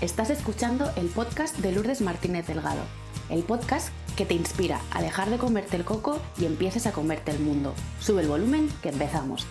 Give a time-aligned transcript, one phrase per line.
[0.00, 2.82] Estás escuchando el podcast de Lourdes Martínez Delgado,
[3.30, 7.32] el podcast que te inspira a dejar de comerte el coco y empieces a comerte
[7.32, 7.74] el mundo.
[7.98, 9.44] Sube el volumen que empezamos.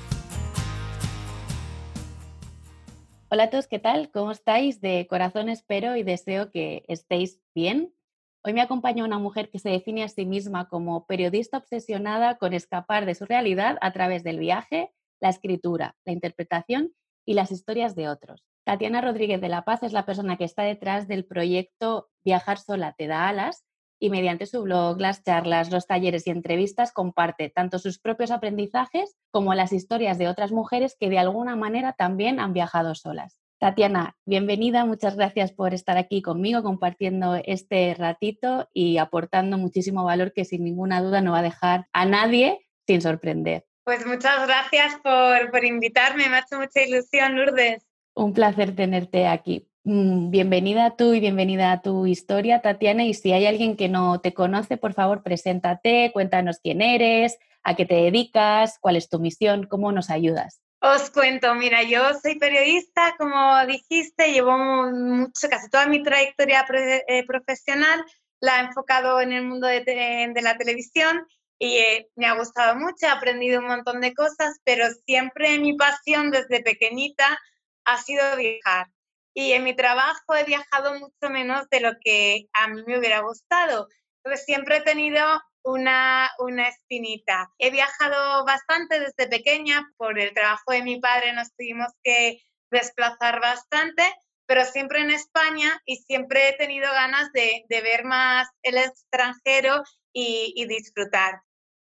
[3.29, 4.09] Hola a todos, ¿qué tal?
[4.09, 4.79] ¿Cómo estáis?
[4.79, 7.93] De corazón espero y deseo que estéis bien.
[8.41, 12.53] Hoy me acompaña una mujer que se define a sí misma como periodista obsesionada con
[12.53, 16.93] escapar de su realidad a través del viaje, la escritura, la interpretación
[17.27, 18.41] y las historias de otros.
[18.63, 22.95] Tatiana Rodríguez de la Paz es la persona que está detrás del proyecto Viajar sola
[22.97, 23.65] te da alas
[23.99, 29.17] y mediante su blog, las charlas, los talleres y entrevistas comparte tanto sus propios aprendizajes
[29.31, 33.41] como las historias de otras mujeres que de alguna manera también han viajado solas.
[33.59, 40.31] Tatiana, bienvenida, muchas gracias por estar aquí conmigo compartiendo este ratito y aportando muchísimo valor
[40.31, 43.66] que sin ninguna duda no va a dejar a nadie sin sorprender.
[43.87, 47.87] Pues muchas gracias por, por invitarme, me ha hecho mucha ilusión, Lourdes.
[48.15, 49.65] Un placer tenerte aquí.
[49.85, 53.05] Mm, bienvenida tú y bienvenida a tu historia, Tatiana.
[53.05, 57.77] Y si hay alguien que no te conoce, por favor, preséntate, cuéntanos quién eres, a
[57.77, 60.59] qué te dedicas, cuál es tu misión, cómo nos ayudas.
[60.81, 64.57] Os cuento, mira, yo soy periodista, como dijiste, llevo
[64.91, 66.65] mucho, casi toda mi trayectoria
[67.07, 68.03] eh, profesional
[68.39, 71.25] la he enfocado en el mundo de, la televisión
[71.59, 75.75] y eh, me ha gustado mucho, he aprendido un montón de cosas, pero siempre mi
[75.75, 77.39] pasión desde pequeñita
[77.85, 78.87] ha sido viajar.
[79.33, 83.21] Y en mi trabajo he viajado mucho menos de lo que a mí me hubiera
[83.21, 83.87] gustado.
[84.23, 85.23] Entonces siempre he tenido
[85.63, 87.51] una, una espinita.
[87.57, 93.39] He viajado bastante desde pequeña, por el trabajo de mi padre nos tuvimos que desplazar
[93.39, 94.03] bastante,
[94.47, 99.83] pero siempre en España y siempre he tenido ganas de, de ver más el extranjero
[100.13, 101.41] y, y disfrutar.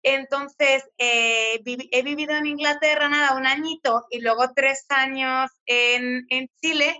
[0.10, 6.26] Entonces, eh, he vivido en Inglaterra nada, un añito y luego tres años en,
[6.60, 7.00] Chile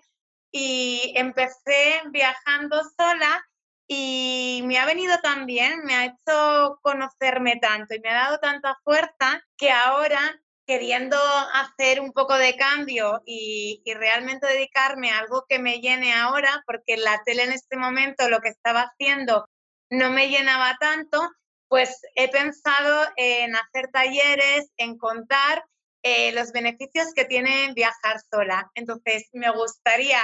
[0.52, 3.44] y empecé viajando sola
[3.88, 8.38] y me ha venido tan bien, me ha hecho conocerme tanto y me ha dado
[8.38, 10.20] tanta fuerza que ahora
[10.68, 11.18] queriendo
[11.54, 16.62] hacer un poco de cambio y, y, realmente dedicarme a algo que me llene ahora,
[16.68, 19.50] porque la tele en este momento lo que estaba haciendo
[19.90, 21.28] no me llenaba tanto,
[21.70, 25.64] pues he pensado en hacer talleres, en contar
[26.02, 28.70] eh, los beneficios que tiene viajar sola.
[28.74, 30.20] Entonces, me gustaría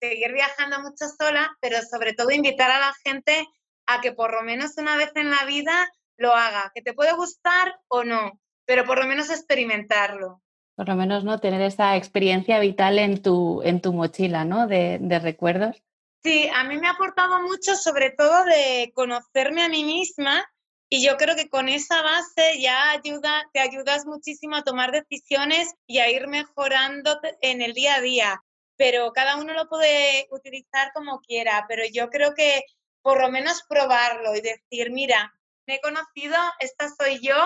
[0.00, 3.46] seguir viajando mucho sola, pero sobre todo invitar a la gente
[3.86, 7.12] a que por lo menos una vez en la vida lo haga, que te puede
[7.14, 10.42] gustar o no, pero por lo menos experimentarlo.
[10.74, 11.40] Por lo menos, ¿no?
[11.40, 14.66] Tener esa experiencia vital en tu, en tu mochila, ¿no?
[14.66, 15.82] De, de recuerdos.
[16.22, 20.44] Sí, a mí me ha aportado mucho, sobre todo de conocerme a mí misma
[20.90, 23.00] y yo creo que con esa base ya
[23.52, 28.42] te ayudas muchísimo a tomar decisiones y a ir mejorando en el día a día.
[28.76, 32.62] Pero cada uno lo puede utilizar como quiera, pero yo creo que
[33.02, 35.34] por lo menos probarlo y decir, mira,
[35.66, 37.36] me he conocido, esta soy yo,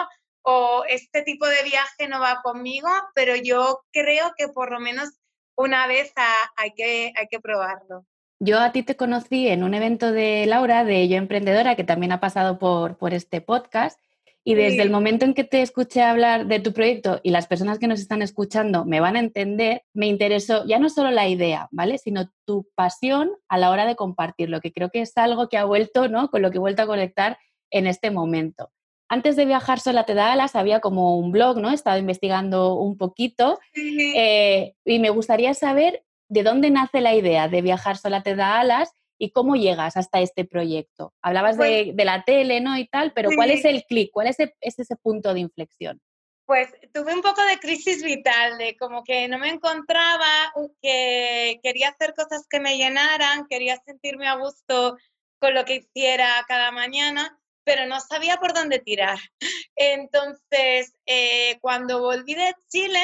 [0.43, 5.11] o este tipo de viaje no va conmigo, pero yo creo que por lo menos
[5.57, 6.13] una vez
[6.57, 8.07] hay, que, hay que probarlo.
[8.45, 12.11] Yo a ti te conocí en un evento de Laura, de Yo Emprendedora, que también
[12.11, 14.01] ha pasado por, por este podcast.
[14.43, 17.79] Y desde el momento en que te escuché hablar de tu proyecto y las personas
[17.79, 21.69] que nos están escuchando me van a entender, me interesó ya no solo la idea,
[21.71, 21.99] ¿vale?
[21.99, 25.65] Sino tu pasión a la hora de compartirlo, que creo que es algo que ha
[25.65, 26.29] vuelto, ¿no?
[26.29, 27.39] Con lo que he vuelto a conectar
[27.71, 28.73] en este momento.
[29.09, 31.71] Antes de viajar sola te da alas, había como un blog, ¿no?
[31.71, 36.03] He estado investigando un poquito eh, y me gustaría saber
[36.33, 40.21] ¿de dónde nace la idea de viajar sola te da alas y cómo llegas hasta
[40.21, 41.13] este proyecto?
[41.21, 42.79] Hablabas de, pues la tele, ¿no?
[42.79, 44.11] Y tal, pero ¿cuál es el clic?
[44.11, 46.01] ¿Cuál es, ese punto de inflexión?
[46.47, 51.91] Pues tuve un poco de crisis vital, de como que no me encontraba, que quería
[51.91, 54.97] hacer cosas que me llenaran, quería sentirme a gusto
[55.39, 59.19] con lo que hiciera cada mañana, pero no sabía por dónde tirar.
[59.77, 63.03] Entonces, eh, cuando volví de Chile,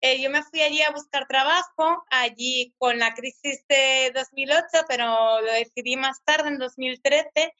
[0.00, 5.40] eh, yo me fui allí a buscar trabajo, allí con la crisis de 2008, pero
[5.40, 7.52] lo decidí más tarde, en 2013,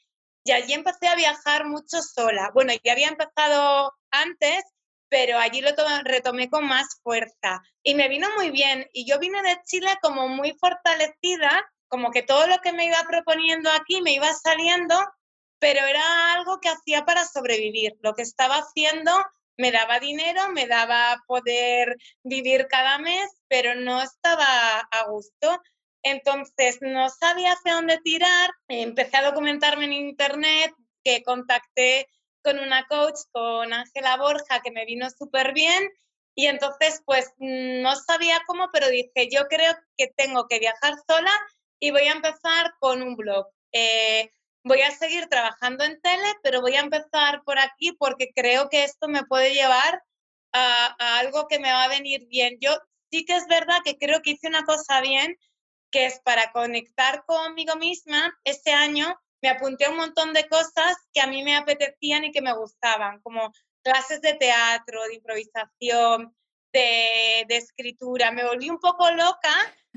[0.44, 2.50] y allí empecé a viajar mucho sola.
[2.54, 4.64] Bueno, ya había empezado antes,
[5.08, 5.70] pero allí lo
[6.04, 8.86] retomé con más fuerza y me vino muy bien.
[8.92, 13.02] Y yo vine de Chile como muy fortalecida, como que todo lo que me iba
[13.08, 14.94] proponiendo aquí me iba saliendo,
[15.58, 17.96] pero era algo que hacía para sobrevivir.
[18.00, 19.12] Lo que estaba haciendo
[19.58, 25.60] me daba dinero, me daba poder vivir cada mes, pero no estaba a gusto.
[26.02, 30.72] Entonces no sabía hacia dónde tirar, empecé a documentarme en internet,
[31.04, 32.08] que contacté
[32.42, 35.90] con una coach, con Ángela Borja, que me vino súper bien.
[36.34, 41.32] Y entonces, pues no sabía cómo, pero dije, yo creo que tengo que viajar sola
[41.80, 43.48] y voy a empezar con un blog.
[43.72, 44.30] Eh,
[44.68, 48.84] voy a seguir trabajando en tele, pero voy a empezar por aquí porque creo que
[48.84, 50.02] esto me puede llevar
[50.52, 52.58] a, algo que me va a venir bien.
[52.60, 52.78] Yo
[53.10, 55.36] sí que es verdad que creo que hice una cosa bien,
[55.90, 58.38] que es para conectar conmigo misma.
[58.44, 62.32] Este año me apunté a un montón de cosas que a mí me apetecían y
[62.32, 66.36] que me gustaban, como clases de teatro, de improvisación,
[66.72, 68.30] de escritura.
[68.30, 69.50] Me volví un poco loca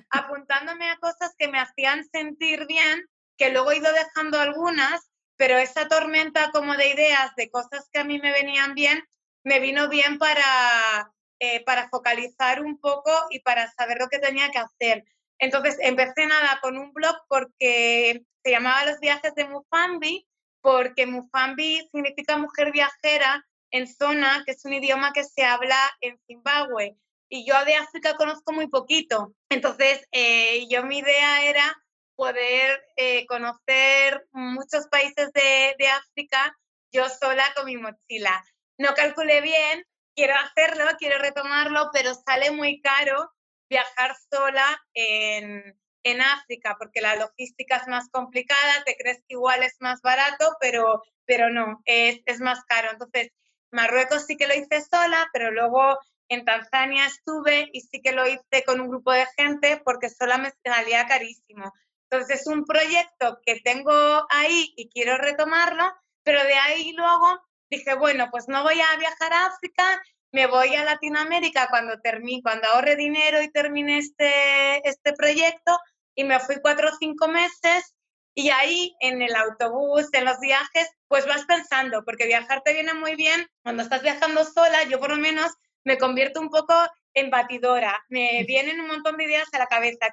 [0.10, 3.10] apuntándome a cosas que me hacían sentir bien,
[3.42, 8.00] que luego he ido dejando algunas, pero esa tormenta como de ideas, de cosas que
[8.00, 9.04] a mí me venían bien,
[9.44, 14.52] me vino bien para, eh, para focalizar un poco y para saber lo que tenía
[14.52, 15.06] que hacer.
[15.40, 20.28] Entonces empecé nada con un blog porque se llamaba Los viajes de Mufambi,
[20.62, 26.20] porque Mufambi significa mujer viajera en zona, que es un idioma que se habla en
[26.28, 26.96] Zimbabue.
[27.28, 29.34] Y yo de África conozco muy poquito.
[29.50, 31.81] Entonces, eh, yo mi idea era
[32.22, 36.56] poder eh, conocer muchos países de, de África
[36.92, 38.46] yo sola con mi mochila.
[38.78, 39.84] No calculé bien,
[40.16, 43.32] quiero hacerlo, quiero retomarlo, pero sale muy caro
[43.72, 49.64] viajar sola en, en África, porque la logística es más complicada, te crees que igual
[49.64, 52.92] es más barato, pero, pero no, es, es más caro.
[52.92, 53.32] Entonces,
[53.72, 55.98] Marruecos sí que lo hice sola, pero luego
[56.30, 60.38] en Tanzania estuve y sí que lo hice con un grupo de gente porque sola
[60.38, 61.74] me salía carísimo.
[62.12, 63.94] Entonces es un proyecto que tengo
[64.30, 65.86] ahí y quiero retomarlo,
[66.24, 70.04] pero de ahí luego dije, bueno, pues no voy a viajar a África,
[70.34, 75.80] me voy a Latinoamérica cuando termine, cuando ahorre dinero y termine este, este proyecto
[76.13, 77.96] y me fui cuatro o cinco meses
[78.36, 82.94] y ahí en el autobús, en los viajes, pues vas pensando, porque viajar te viene
[82.94, 83.48] muy bien.
[83.63, 85.52] Cuando estás viajando sola, yo por lo menos
[85.86, 86.74] me convierto un poco
[87.13, 88.04] en batidora.
[88.10, 90.08] Me vienen un montón de ideas a la cabeza.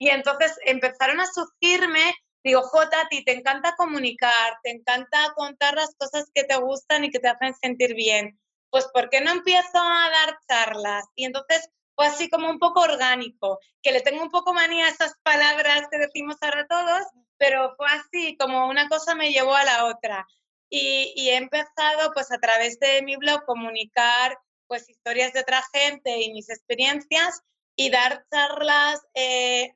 [0.00, 5.74] Y entonces empezaron a surgirme, digo, Jota, a ti te encanta comunicar, te encanta contar
[5.74, 8.40] las cosas que te gustan y que te hacen sentir bien.
[8.70, 11.04] Pues, ¿por qué no empiezo a dar charlas?
[11.14, 14.88] Y entonces fue así como un poco orgánico, que le tengo un poco manía a
[14.88, 17.02] esas palabras que decimos ahora todos,
[17.36, 20.26] pero fue así, como una cosa me llevó a la otra.
[20.70, 26.20] Y, he empezado pues a través de mi blog comunicar pues historias de otra gente
[26.22, 27.42] y mis experiencias
[27.80, 29.72] y dar charlas, eh,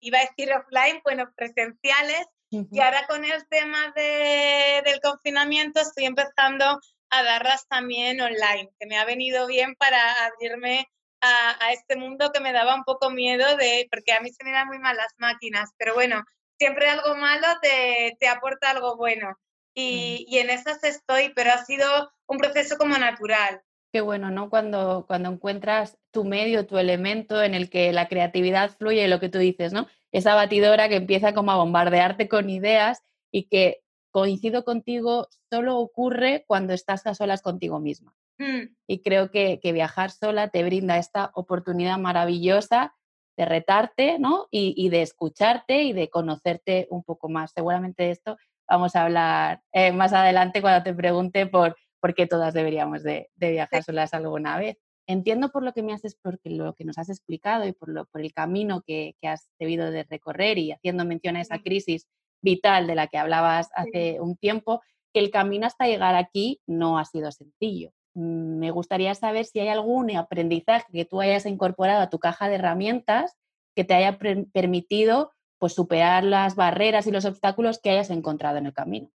[0.00, 2.26] iba a decir offline, bueno, presenciales.
[2.50, 6.78] Y ahora con el tema de, del confinamiento estoy empezando
[7.08, 10.86] a darlas también online, que me ha venido bien para abrirme
[11.22, 14.52] a, este mundo que me daba un poco miedo de, porque a mí se me
[14.52, 16.22] dan muy mal las máquinas, pero bueno,
[16.58, 19.34] siempre algo malo te, te aporta algo bueno.
[19.72, 23.62] Y, y, en esas estoy, pero ha sido un proceso como natural.
[23.98, 24.48] Qué bueno, ¿no?
[24.48, 29.28] Cuando, cuando encuentras tu medio, tu elemento en el que la creatividad fluye, lo que
[29.28, 29.88] tú dices, ¿no?
[30.12, 33.02] Esa batidora que empieza como a bombardearte con ideas
[33.32, 33.80] y que
[34.12, 38.14] coincido contigo, solo ocurre cuando estás a solas contigo misma.
[38.38, 38.76] Mm.
[38.86, 42.94] Y creo que, viajar sola te brinda esta oportunidad maravillosa
[43.36, 44.46] de retarte, ¿no?
[44.52, 47.50] Y, de escucharte y de conocerte un poco más.
[47.50, 48.36] Seguramente de esto
[48.68, 53.30] vamos a hablar eh, más adelante cuando te pregunte por, por qué todas deberíamos de,
[53.36, 54.76] viajar solas alguna vez.
[55.06, 58.04] Entiendo por lo que me haces, porque lo que nos has explicado y por, lo,
[58.06, 62.06] por el camino que, has debido de recorrer y haciendo mención a esa crisis
[62.42, 66.98] vital de la que hablabas hace un tiempo, que el camino hasta llegar aquí no
[66.98, 67.92] ha sido sencillo.
[68.14, 72.48] Mm, me gustaría saber si hay algún aprendizaje que tú hayas incorporado a tu caja
[72.48, 73.36] de herramientas
[73.74, 74.18] que te haya
[74.52, 79.10] permitido pues, superar las barreras y los obstáculos que hayas encontrado en el camino.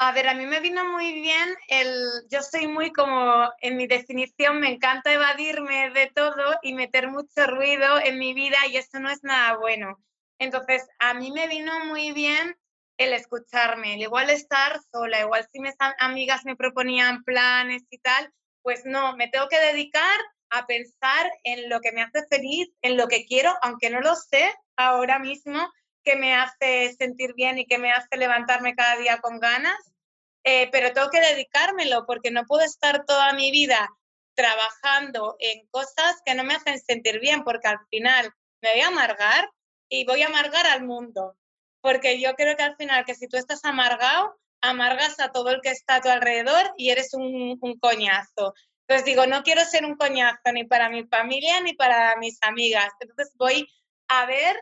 [0.00, 1.98] A ver, a mí me vino muy bien el,
[2.30, 7.48] yo soy muy como, en mi definición me encanta evadirme de todo y meter mucho
[7.48, 9.98] ruido en mi vida y eso no es nada bueno.
[10.38, 12.56] Entonces, a mí me vino muy bien
[12.96, 18.32] el escucharme, el igual estar sola, igual si mis amigas me proponían planes y tal,
[18.62, 20.18] pues no, me tengo que dedicar
[20.50, 24.14] a pensar en lo que me hace feliz, en lo que quiero, aunque no lo
[24.14, 25.68] sé ahora mismo,
[26.08, 29.78] que me hace sentir bien y que me hace levantarme cada día con ganas,
[30.44, 33.90] eh, pero tengo que dedicármelo porque no puedo estar toda mi vida
[34.34, 38.88] trabajando en cosas que no me hacen sentir bien, porque al final me voy a
[38.88, 39.50] amargar
[39.90, 41.36] y voy a amargar al mundo
[41.80, 45.60] porque yo creo que al final que si tú estás amargado, amargas a todo el
[45.60, 48.54] que está a tu alrededor y eres un, coñazo.
[48.86, 52.90] Entonces digo, no quiero ser un coñazo ni para mi familia ni para mis amigas.
[53.00, 53.66] Entonces voy
[54.08, 54.56] a ver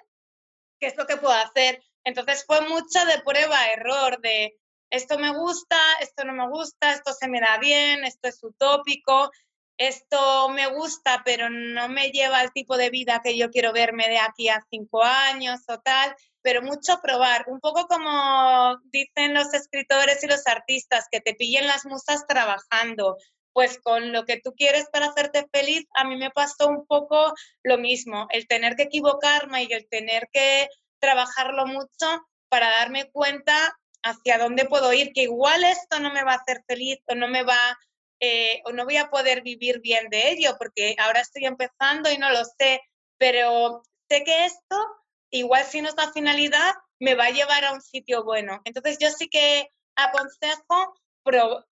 [0.78, 1.82] qué es lo que puedo hacer.
[2.04, 4.56] Entonces fue mucho de prueba, error, de
[4.90, 9.30] esto me gusta, esto no me gusta, esto se me da bien, esto es utópico.
[9.78, 14.08] esto me gusta, pero no me lleva al tipo de vida que yo quiero verme
[14.08, 19.52] de aquí a cinco años o tal, pero mucho probar, un poco como dicen los
[19.52, 23.16] escritores y los artistas, que te pillen las musas trabajando,
[23.56, 27.32] pues con lo que tú quieres para hacerte feliz, a mí me pasó un poco
[27.62, 33.74] lo mismo, el tener que equivocarme y el tener que trabajarlo mucho para darme cuenta
[34.02, 37.28] hacia dónde puedo ir, que igual esto no me va a hacer feliz o no
[37.28, 37.78] me va
[38.20, 42.18] eh, o no voy a poder vivir bien de ello porque ahora estoy empezando y
[42.18, 42.82] no lo sé,
[43.16, 44.76] pero sé que esto,
[45.30, 48.60] igual si no es la finalidad, me va a llevar a un sitio bueno.
[48.66, 50.94] Entonces yo sí que aconsejo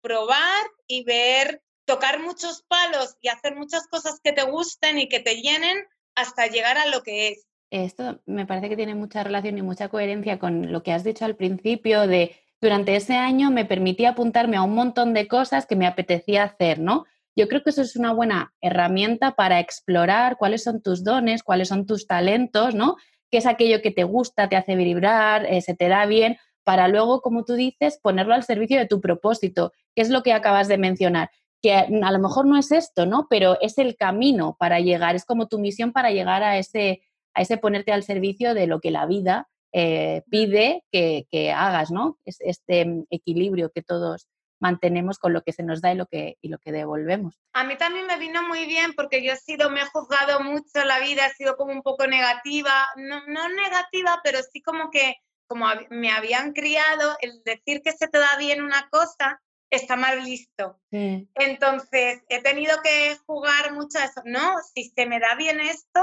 [0.02, 5.22] probar y ver, tocar muchos palos y hacer muchas cosas que te gusten y que
[5.22, 5.78] te llenen
[6.16, 7.48] hasta llegar a lo que es.
[7.72, 11.26] Esto me parece que tiene mucha relación y mucha coherencia con lo que has dicho
[11.26, 15.76] al principio de durante ese año me permitía apuntarme a un montón de cosas que
[15.76, 17.06] me apetecía hacer, ¿no?
[17.36, 21.68] Yo creo que eso es una buena herramienta para explorar cuáles son tus dones, cuáles
[21.68, 22.98] son tus talentos, ¿no?
[23.30, 26.88] Qué es aquello que te gusta, te hace vibrar, eh, se te da bien, para
[26.88, 30.68] luego, como tú dices, ponerlo al servicio de tu propósito, que es lo que acabas
[30.68, 31.30] de mencionar,
[31.62, 33.28] que a lo mejor no es esto, ¿no?
[33.30, 37.02] Pero es el camino para llegar, es como tu misión para llegar a ese,
[37.34, 42.18] a ese ponerte al servicio de lo que la vida eh, pide que, hagas, ¿no?
[42.26, 44.28] Es, este mm, equilibrio que todos
[44.60, 47.40] mantenemos con lo que se nos da y lo que, y lo que devolvemos.
[47.54, 50.84] A mí también me vino muy bien porque yo he sido, me he juzgado mucho
[50.86, 55.16] la vida, he sido como un poco negativa, no, no negativa, pero sí como que
[55.48, 60.22] como me habían criado, el decir que se te da bien una cosa está mal
[60.22, 60.80] visto.
[60.92, 64.22] Entonces, he tenido que jugar mucho a eso.
[64.26, 66.02] No, si se me da bien esto,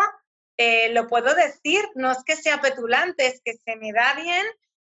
[0.56, 4.44] eh, lo puedo decir, no es que sea petulante, es que se me da bien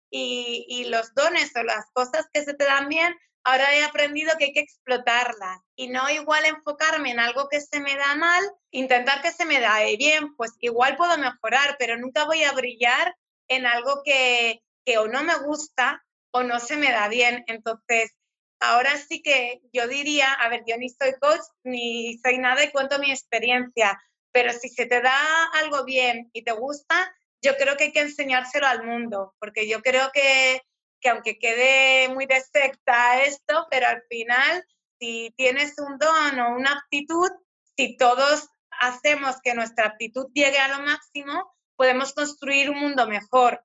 [0.10, 4.32] y, y, los dones o las cosas que se te dan bien, ahora he aprendido
[4.38, 8.44] que hay que explotarlas y no igual enfocarme en algo que se me da mal,
[8.72, 13.16] intentar que se me da bien, pues igual puedo mejorar, pero nunca voy a brillar
[13.48, 17.44] en algo que, que o no me gusta o no se me da bien.
[17.48, 18.16] Entonces,
[18.60, 22.72] ahora sí que yo diría, a ver, yo ni soy coach ni soy nada y
[22.72, 24.00] cuento mi experiencia,
[24.32, 28.02] pero si se te da algo bien y te gusta, yo creo que hay que
[28.02, 30.62] enseñárselo al mundo, porque yo creo que,
[31.00, 34.66] que aunque quede muy de secta esto, pero al final,
[35.00, 37.30] si tienes un don o una aptitud,
[37.78, 38.50] si todos
[38.82, 43.64] hacemos que nuestra aptitud llegue a lo máximo, podemos construir un mundo mejor.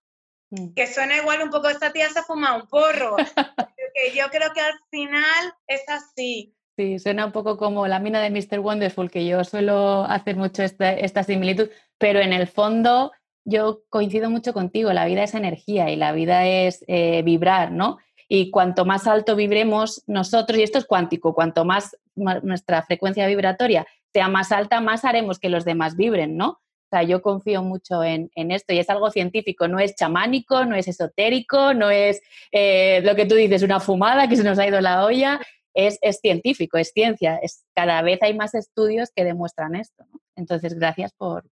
[0.50, 0.74] Mm.
[0.74, 3.16] Que suena igual un poco, esta tía se fuma un porro.
[3.94, 6.54] que yo creo que al final es así.
[6.76, 8.58] Sí, suena un poco como la mina de Mr.
[8.58, 13.12] Wonderful, que yo suelo hacer mucho esta, similitud, pero en el fondo
[13.44, 17.98] yo coincido mucho contigo, la vida es energía y la vida es eh, vibrar, ¿no?
[18.28, 23.86] Y cuanto más alto vibremos nosotros, y esto es cuántico, cuanto más nuestra frecuencia vibratoria
[24.12, 26.60] sea más alta, más haremos que los demás vibren, ¿no?
[26.94, 30.86] Sea, yo confío mucho en, esto y es algo científico, no es chamánico, no es
[30.86, 32.22] esotérico, no es
[32.52, 35.40] eh, lo que tú dices, una fumada que se nos ha ido la olla,
[35.74, 37.40] es, científico, es ciencia.
[37.42, 40.04] Es, cada vez hay más estudios que demuestran esto.
[40.36, 41.42] Entonces, gracias por,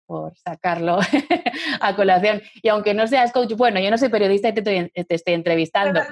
[0.44, 1.00] sacarlo
[1.80, 2.40] a colación.
[2.62, 4.61] Y aunque no seas coach, bueno, yo no soy periodista y te
[4.94, 6.02] estoy, entrevistando.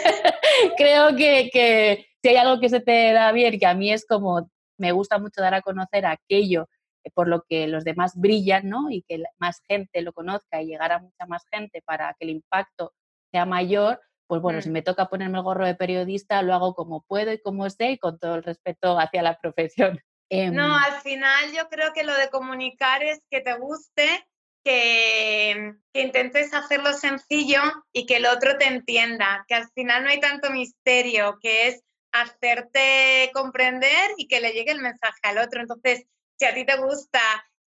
[0.78, 4.06] Creo que, que, si hay algo que se te da bien, que a mí es
[4.06, 6.66] como, me gusta mucho dar a conocer aquello
[7.12, 8.90] por lo que los demás brillan, ¿no?
[8.90, 12.30] Y que más gente lo conozca y llegar a mucha más gente para que el
[12.30, 12.92] impacto
[13.30, 14.72] sea mayor, pues bueno, si mm.
[14.72, 17.98] me toca ponerme el gorro de periodista, lo hago como puedo y como sé y
[17.98, 20.00] con todo el respeto hacia la profesión.
[20.30, 24.26] no, em al final yo creo que lo de comunicar es que te guste,
[24.64, 27.60] que, que, intentes hacerlo sencillo
[27.92, 31.82] y que el otro te entienda, que al final no hay tanto misterio, que es
[32.12, 35.60] hacerte comprender y que le llegue el mensaje al otro.
[35.60, 36.06] Entonces,
[36.44, 37.20] si a ti te gusta,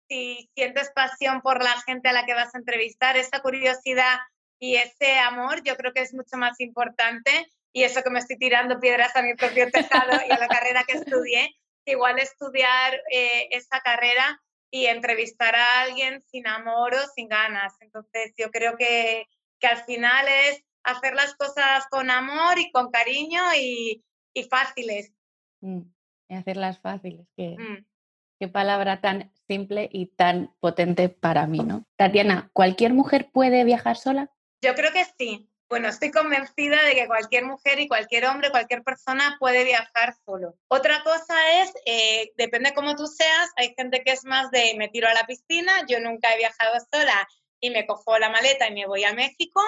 [0.10, 4.20] si sientes pasión por la gente a la que vas a entrevistar, esa curiosidad
[4.60, 8.38] y ese amor yo creo que es mucho más importante y eso que me estoy
[8.38, 11.56] tirando piedras a mi propio tejado y a la carrera que estudié,
[11.86, 17.74] igual estudiar eh, esa carrera y entrevistar a alguien sin amor o sin ganas.
[17.80, 19.26] Entonces yo creo que,
[19.62, 24.04] que al final es hacer las cosas con amor y con cariño y,
[24.34, 25.14] y fáciles.
[25.62, 25.82] Mm,
[26.28, 27.95] y hacerlas fáciles, que, mm.
[28.40, 31.86] Qué palabra tan simple y tan potente para mí, ¿no?
[31.96, 34.32] Tatiana, ¿cualquier mujer puede viajar sola?
[34.62, 35.50] Yo creo que sí.
[35.68, 40.56] Bueno, estoy convencida de que cualquier mujer y cualquier hombre, cualquier persona puede viajar solo.
[40.68, 44.90] Otra cosa es, eh, depende cómo tú seas, hay gente que es más de me
[44.90, 47.28] tiro a la piscina, yo nunca he viajado sola
[47.60, 49.60] y me cojo la maleta y me voy a México,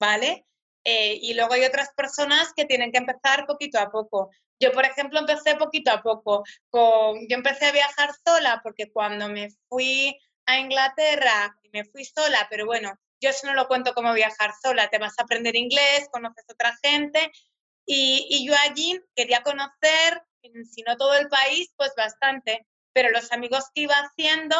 [0.00, 0.46] ¿vale?
[0.84, 4.30] Eh, y luego hay otras personas que tienen que empezar poquito a poco.
[4.62, 6.44] Yo, por ejemplo, empecé poquito a poco.
[6.70, 10.16] Con, yo empecé a viajar sola porque cuando me fui
[10.46, 14.88] a Inglaterra, me fui sola, pero bueno, yo eso no lo cuento como viajar sola,
[14.88, 17.32] te vas a aprender inglés, conoces otra gente
[17.86, 20.22] y, y yo allí quería conocer,
[20.70, 24.56] si no todo el país, pues bastante, pero los amigos que iba haciendo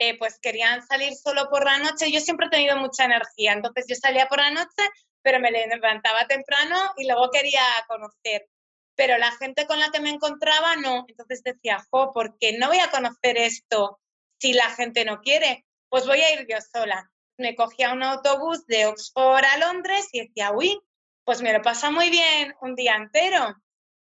[0.00, 2.10] eh, pues querían salir solo por la noche.
[2.10, 4.82] Yo siempre he tenido mucha energía, entonces yo salía por la noche,
[5.22, 8.48] pero me levantaba temprano y luego quería conocer.
[8.96, 11.04] Pero la gente con la que me encontraba no.
[11.08, 14.00] Entonces decía, jo, ¿por qué no voy a conocer esto
[14.38, 15.64] si la gente no quiere?
[15.88, 17.10] Pues voy a ir yo sola.
[17.36, 20.80] Me cogía un autobús de Oxford a Londres y decía, uy,
[21.24, 23.56] pues me lo pasa muy bien un día entero.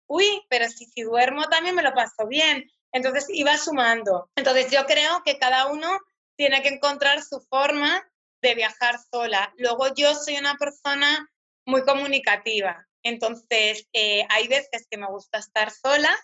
[0.07, 2.69] Uy, pero si, si duermo también me lo paso bien.
[2.91, 4.29] Entonces iba sumando.
[4.35, 5.99] Entonces yo creo que cada uno
[6.35, 8.03] tiene que encontrar su forma
[8.41, 9.53] de viajar sola.
[9.57, 11.29] Luego yo soy una persona
[11.65, 12.87] muy comunicativa.
[13.03, 16.15] Entonces eh, hay veces que me gusta estar sola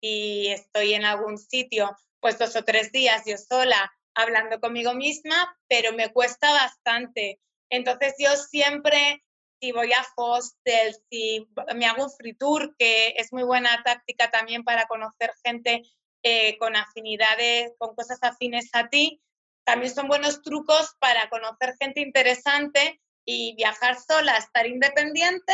[0.00, 5.56] y estoy en algún sitio pues dos o tres días yo sola hablando conmigo misma,
[5.68, 7.38] pero me cuesta bastante.
[7.70, 9.22] Entonces yo siempre,
[9.60, 14.30] si voy a hostel, si me hago un free tour, que es muy buena táctica
[14.30, 15.82] también para conocer gente
[16.22, 19.20] eh, con afinidades, con cosas afines a ti.
[19.64, 25.52] También son buenos trucos para conocer gente interesante y viajar sola, estar independiente,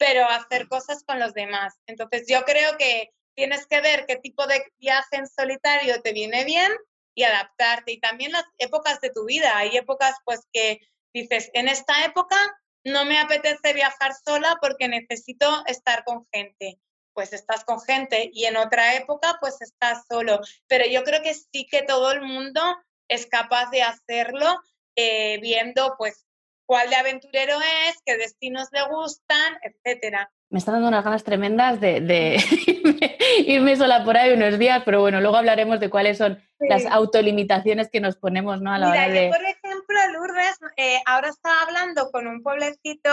[0.00, 1.74] pero hacer cosas con los demás.
[1.86, 6.44] Entonces yo creo que tienes que ver qué tipo de viaje en solitario te viene
[6.46, 6.72] bien
[7.14, 7.92] y adaptarte.
[7.92, 9.58] Y también las épocas de tu vida.
[9.58, 10.80] Hay épocas pues que
[11.12, 12.36] dices, en esta época
[12.82, 16.80] no me apetece viajar sola porque necesito estar con gente
[17.12, 20.40] pues estás con gente y en otra época pues estás solo.
[20.66, 22.62] Pero yo creo que sí que todo el mundo
[23.08, 24.46] es capaz de hacerlo
[24.96, 26.24] eh, viendo pues
[26.70, 27.58] cuál de aventurero
[27.88, 30.30] es, qué destinos le gustan, etcétera.
[30.50, 32.36] Me están dando unas ganas tremendas de,
[33.48, 37.90] irme, sola por ahí unos días, pero bueno, luego hablaremos de cuáles son las autolimitaciones
[37.90, 38.72] que nos ponemos ¿no?
[38.72, 39.24] a la hora de...
[39.24, 43.10] Yo, por ejemplo, Lourdes, eh, ahora estaba hablando con un pueblecito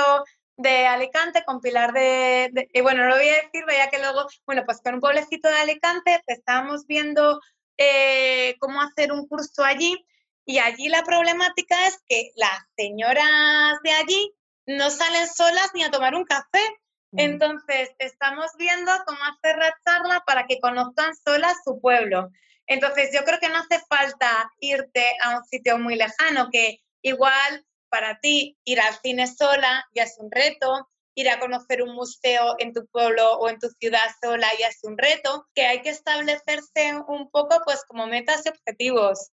[0.55, 4.27] de Alicante con Pilar de, y bueno, no lo voy a decir, vaya que luego,
[4.45, 7.41] bueno, pues con un pueblecito de Alicante estábamos viendo
[7.75, 10.05] eh, cómo hacer un curso allí
[10.47, 14.33] y allí la problemática es que las señoras de allí
[14.65, 16.63] no salen solas ni a tomar un café.
[17.11, 17.19] Mm.
[17.19, 22.29] Entonces, estamos viendo cómo hacer la charla para que conozcan solas su pueblo.
[22.65, 27.65] Entonces, yo creo que no hace falta irte a un sitio muy lejano, que igual
[27.89, 32.55] para ti ir al cine sola ya es un reto, ir a conocer un museo
[32.59, 35.89] en tu pueblo o en tu ciudad sola ya es un reto, que hay que
[35.89, 39.31] establecerse un poco pues como metas y objetivos.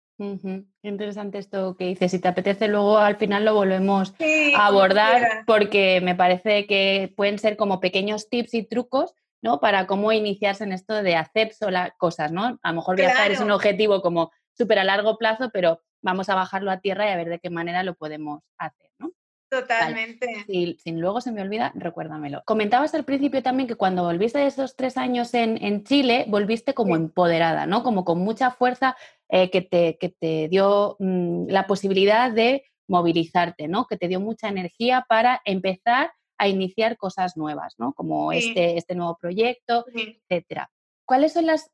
[0.83, 2.11] Interesante esto que dices.
[2.11, 4.15] Si te apetece, luego al final lo volvemos
[4.57, 9.61] a abordar porque me parece que pueden ser como pequeños tips y trucos ¿no?
[9.61, 12.33] para cómo iniciarse en esto de hacer sola cosas.
[12.33, 12.59] ¿no?
[12.63, 16.35] A lo mejor viajar es un objetivo como súper a largo plazo, pero vamos a
[16.35, 19.11] bajarlo a tierra y a ver de qué manera lo podemos hacer, ¿no?
[19.61, 20.45] Totalmente.
[20.47, 22.43] Si, luego se me olvida, recuérdamelo.
[22.45, 26.97] Comentabas al principio también que cuando volviste de esos tres años en, Chile, volviste como
[26.97, 27.83] empoderada, ¿no?
[27.83, 28.97] Como con mucha fuerza
[29.29, 33.87] eh, que, te, que, te, dio mm, la posibilidad de movilizarte, ¿no?
[33.87, 37.93] Que te dio mucha energía para empezar a iniciar cosas nuevas, ¿no?
[37.93, 40.71] Como este, este nuevo proyecto, etcétera.
[41.07, 41.71] ¿Cuáles son las,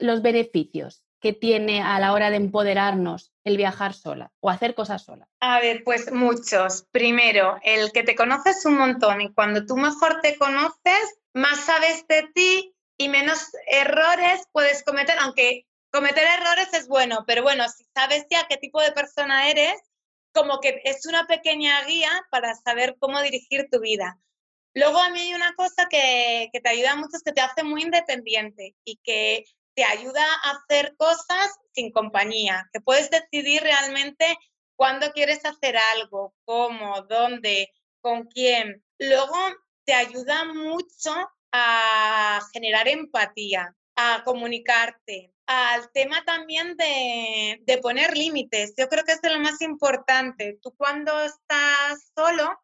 [0.00, 5.28] los beneficios tiene a la hora de empoderarnos el viajar sola o hacer cosas sola?
[5.40, 6.86] A ver, pues muchos.
[6.90, 12.06] Primero, el que te conoces un montón y cuando tú mejor te conoces, más sabes
[12.08, 17.84] de ti y menos errores puedes cometer, aunque cometer errores es bueno, pero bueno, si
[17.94, 19.80] sabes ya qué tipo de persona eres,
[20.32, 24.18] como que es una pequeña guía para saber cómo dirigir tu vida.
[24.74, 27.62] Luego a mí hay una cosa que, que te ayuda mucho, es que te hace
[27.62, 34.36] muy independiente y que te ayuda a hacer cosas sin compañía, que puedes decidir realmente
[34.74, 38.82] cuándo quieres hacer algo, cómo, dónde, con quién.
[38.98, 39.36] Luego
[39.84, 41.14] te ayuda mucho
[41.52, 48.72] a generar empatía, a comunicarte, al tema también de, de poner límites.
[48.78, 50.58] Yo creo que es lo más importante.
[50.62, 52.58] Tú cuando estás solo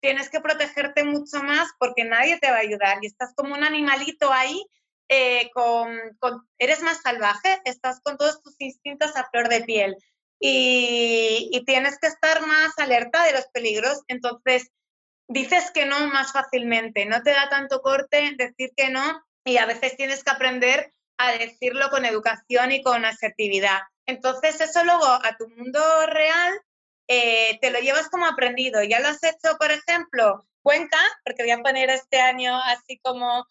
[0.00, 3.62] tienes que protegerte mucho más porque nadie te va a ayudar y estás como un
[3.62, 4.66] animalito ahí
[5.08, 5.50] eh,
[6.58, 9.96] eres más salvaje, estás con todos tus instintos a flor de piel
[10.40, 14.02] y, y, tienes que estar más alerta de los peligros.
[14.08, 14.70] Entonces,
[15.28, 19.66] dices que no más fácilmente, no te da tanto corte decir que no y a
[19.66, 23.80] veces tienes que aprender a decirlo con educación y con asertividad.
[24.06, 26.60] Entonces, eso luego a tu mundo real
[27.08, 28.82] eh, te lo llevas como aprendido.
[28.82, 33.46] Ya lo has hecho, por ejemplo, Cuenca, porque voy a poner este año así como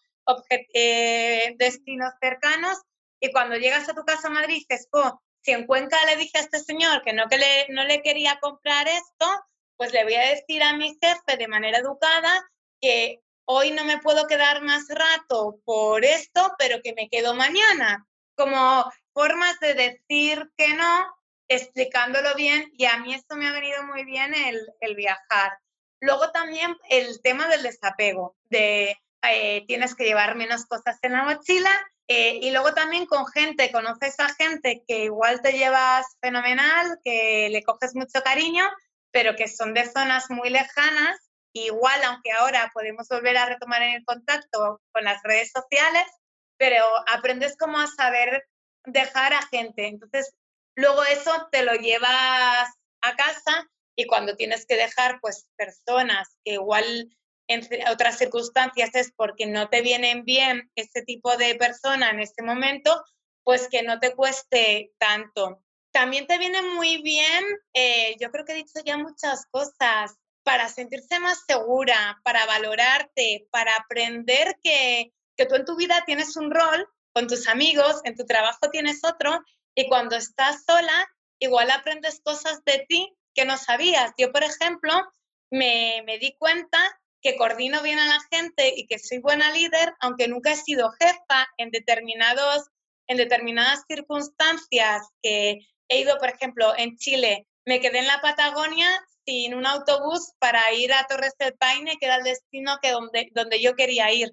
[0.50, 2.78] eh, destinos cercanos
[3.20, 6.38] y cuando llegas a tu casa a Madrid dices, oh, si en Cuenca le dije
[6.38, 9.26] a este señor que no, que le, no le quería comprar esto,
[9.76, 12.48] pues le voy a decir a mi jefe de manera educada
[12.80, 18.06] que hoy no me puedo quedar más rato por esto, pero que me quedo mañana.
[18.36, 21.06] Como formas de decir que no,
[21.48, 25.58] explicándolo bien, y a mí esto me ha venido muy bien el, el viajar.
[26.00, 28.98] Luego también el tema del desapego, de
[29.32, 31.70] eh, tienes que llevar menos cosas en la mochila
[32.08, 37.48] eh, y luego también con gente, conoces a gente que igual te llevas fenomenal, que
[37.50, 38.64] le coges mucho cariño,
[39.10, 41.18] pero que son de zonas muy lejanas.
[41.52, 46.04] Igual, aunque ahora podemos volver a retomar el contacto con las redes sociales,
[46.58, 48.46] pero aprendes como a saber
[48.84, 49.88] dejar a gente.
[49.88, 50.34] Entonces,
[50.76, 52.68] luego eso te lo llevas
[53.00, 57.08] a casa y cuando tienes que dejar pues personas que igual
[57.48, 62.42] en otras circunstancias es porque no te vienen bien ese tipo de persona en este
[62.42, 63.04] momento,
[63.44, 65.62] pues que no te cueste tanto.
[65.92, 70.68] También te viene muy bien, eh, yo creo que he dicho ya muchas cosas, para
[70.68, 76.52] sentirse más segura, para valorarte, para aprender que, que tú en tu vida tienes un
[76.52, 79.42] rol con tus amigos, en tu trabajo tienes otro,
[79.74, 81.08] y cuando estás sola,
[81.40, 84.12] igual aprendes cosas de ti que no sabías.
[84.18, 84.92] Yo, por ejemplo,
[85.50, 86.78] me, me di cuenta
[87.26, 90.92] que coordino bien a la gente y que soy buena líder, aunque nunca he sido
[90.92, 92.68] jefa en, determinados,
[93.08, 95.58] en determinadas circunstancias que
[95.88, 98.88] he ido, por ejemplo, en Chile, me quedé en la Patagonia
[99.24, 103.28] sin un autobús para ir a Torres del Paine, que era el destino que donde,
[103.32, 104.30] donde yo quería ir.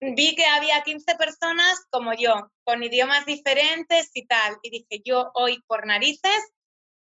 [0.00, 5.30] Vi que había 15 personas como yo, con idiomas diferentes y tal, y dije, yo
[5.34, 6.44] hoy por narices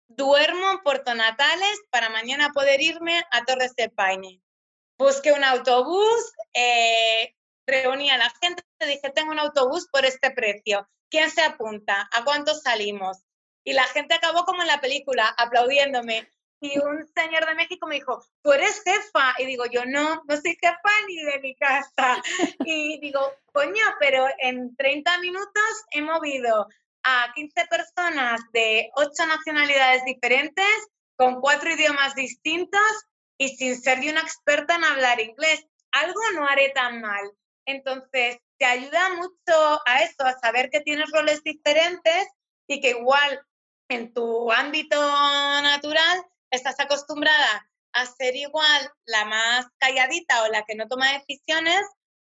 [0.08, 4.42] duermo en Puerto Natales para mañana poder irme a Torres del Paine
[4.98, 7.34] busqué un autobús, eh,
[7.66, 10.88] reuní a la gente, dije, tengo un autobús por este precio.
[11.10, 12.08] ¿Quién se apunta?
[12.12, 13.18] ¿A cuánto salimos?
[13.64, 16.28] Y la gente acabó como en la película, aplaudiéndome.
[16.60, 19.34] Y un señor de México me dijo, tú eres jefa.
[19.38, 22.22] Y digo, yo no, no soy jefa ni de mi casa.
[22.64, 23.20] Y digo,
[23.52, 26.66] coño, pero en 30 minutos he movido
[27.02, 32.80] a 15 personas de 8 nacionalidades diferentes, con cuatro idiomas distintos,
[33.38, 37.30] y sin ser de una experta en hablar inglés, algo no haré tan mal.
[37.66, 42.28] Entonces, te ayuda mucho a eso, a saber que tienes roles diferentes
[42.66, 43.40] y que igual
[43.88, 44.96] en tu ámbito
[45.62, 51.82] natural estás acostumbrada a ser igual la más calladita o la que no toma decisiones,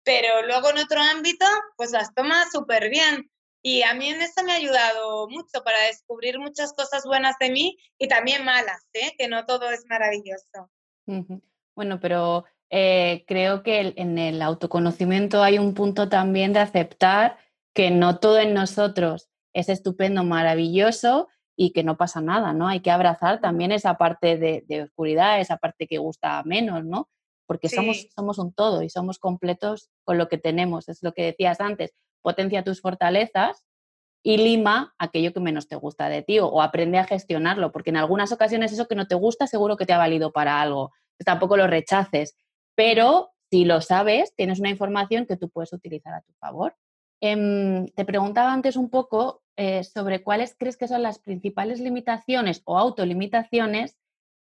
[0.03, 1.45] pero luego en otro ámbito
[1.77, 3.31] pues las toma súper bien.
[3.63, 7.51] Y a mí en eso me ha ayudado mucho para descubrir muchas cosas buenas de
[7.51, 9.13] mí y también malas, ¿eh?
[9.17, 10.71] que no todo es maravilloso.
[11.75, 17.37] Bueno, pero eh, creo que en el autoconocimiento hay un punto también de aceptar
[17.73, 22.67] que no todo en nosotros es estupendo, maravilloso y que no pasa nada, ¿no?
[22.67, 27.09] Hay que abrazar también esa parte de, oscuridad, esa parte que gusta menos, ¿no?
[27.45, 30.87] Porque somos, somos un todo y somos completos con lo que tenemos.
[30.87, 33.65] Es lo que decías antes, potencia tus fortalezas
[34.23, 37.97] y lima aquello que menos te gusta de ti o, aprende a gestionarlo, porque en
[37.97, 40.91] algunas ocasiones eso que no te gusta seguro que te ha valido para algo,
[41.23, 42.35] tampoco lo rechaces,
[42.75, 46.75] pero si lo sabes, tienes una información que tú puedes utilizar a tu favor.
[47.21, 52.61] Em, te preguntaba antes un poco eh, sobre cuáles crees que son las principales limitaciones
[52.65, 53.97] o autolimitaciones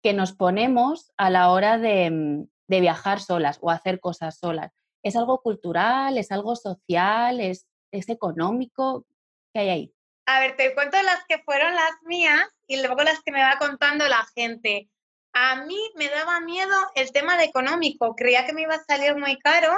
[0.03, 4.71] que nos ponemos a la hora de, mm, de viajar solas o hacer cosas solas.
[5.03, 6.17] ¿Es algo cultural?
[6.17, 7.39] ¿Es algo social?
[7.39, 9.05] ¿Es, es económico?
[9.53, 9.93] ¿Qué hay ahí?
[10.25, 13.57] A ver, te cuento las que fueron las mías y luego las que me va
[13.57, 14.89] contando la gente.
[15.33, 19.15] A mí me daba miedo el tema de económico, creía que me iba a salir
[19.15, 19.73] muy caro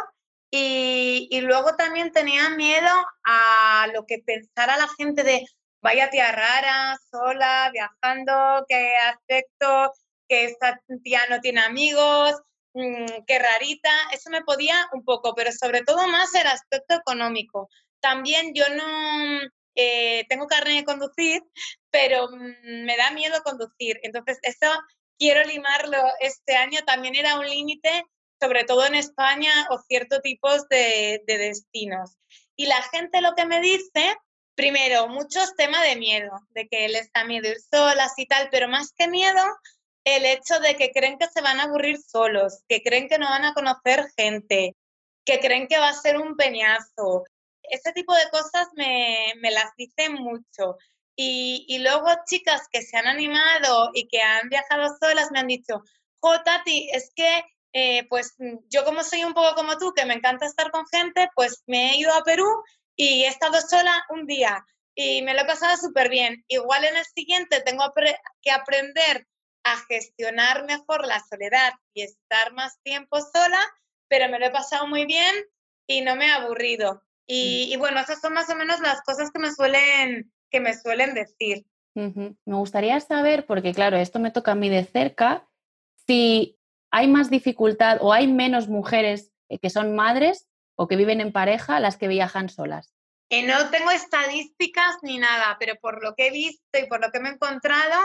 [0.50, 2.90] y, y luego también tenía miedo
[3.24, 5.46] a lo que pensara la gente de
[5.82, 9.92] vaya tía rara, sola, viajando, qué aspecto,
[10.28, 12.36] que esta tía no tiene amigos,
[12.74, 13.90] mm, qué rarita.
[14.14, 17.70] Eso me podía un poco, pero sobre todo más el aspecto económico.
[18.00, 19.42] También yo no,
[19.76, 21.44] eh, tengo carne de conducir,
[21.90, 24.00] pero mm, me da miedo conducir.
[24.04, 24.68] Entonces, eso
[25.22, 26.80] quiero limarlo este año.
[26.84, 28.06] También era un límite,
[28.40, 32.18] sobre todo en España, o ciertos tipos de, de destinos.
[32.56, 34.18] Y la gente lo que me dice,
[34.56, 38.68] primero, muchos temas de miedo, de que les da miedo ir solas y tal, pero
[38.68, 39.44] más que miedo,
[40.06, 43.30] el hecho de que creen que se van a aburrir solos, que creen que no
[43.30, 44.76] van a conocer gente,
[45.24, 47.26] que creen que va a ser un peñazo,
[47.72, 50.78] ese tipo de cosas me, las dicen mucho.
[51.24, 55.84] Y, luego chicas que se han animado y que han viajado solas me han dicho,
[56.20, 60.06] jo, Tati, es que eh, pues mm, yo como soy un poco como tú, que
[60.06, 62.48] me encanta estar con gente, pues me he ido a Perú
[62.96, 66.44] y he estado sola un día y me lo he pasado súper bien.
[66.48, 67.92] Igual en el siguiente tengo
[68.42, 69.28] que aprender
[69.64, 73.60] a gestionar mejor la soledad y estar más tiempo sola,
[74.08, 75.36] pero me lo he pasado muy bien
[75.88, 77.04] y no me he aburrido.
[77.34, 81.14] Y, bueno, esas son más o menos las cosas que me suelen, que me suelen
[81.14, 81.66] decir.
[81.94, 85.48] Me gustaría saber, porque claro, esto me toca a mí de cerca,
[86.08, 86.60] si
[86.92, 91.32] hay más dificultad o hay menos mujeres eh, que son madres o que viven en
[91.32, 92.94] pareja las que viajan solas.
[93.30, 97.12] Eh, no tengo estadísticas ni nada, pero por lo que he visto y por lo
[97.12, 97.98] que me he encontrado,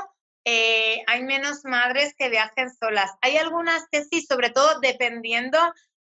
[0.44, 3.10] eh, hay menos madres que viajen solas.
[3.20, 5.58] Hay algunas que sí, sobre todo dependiendo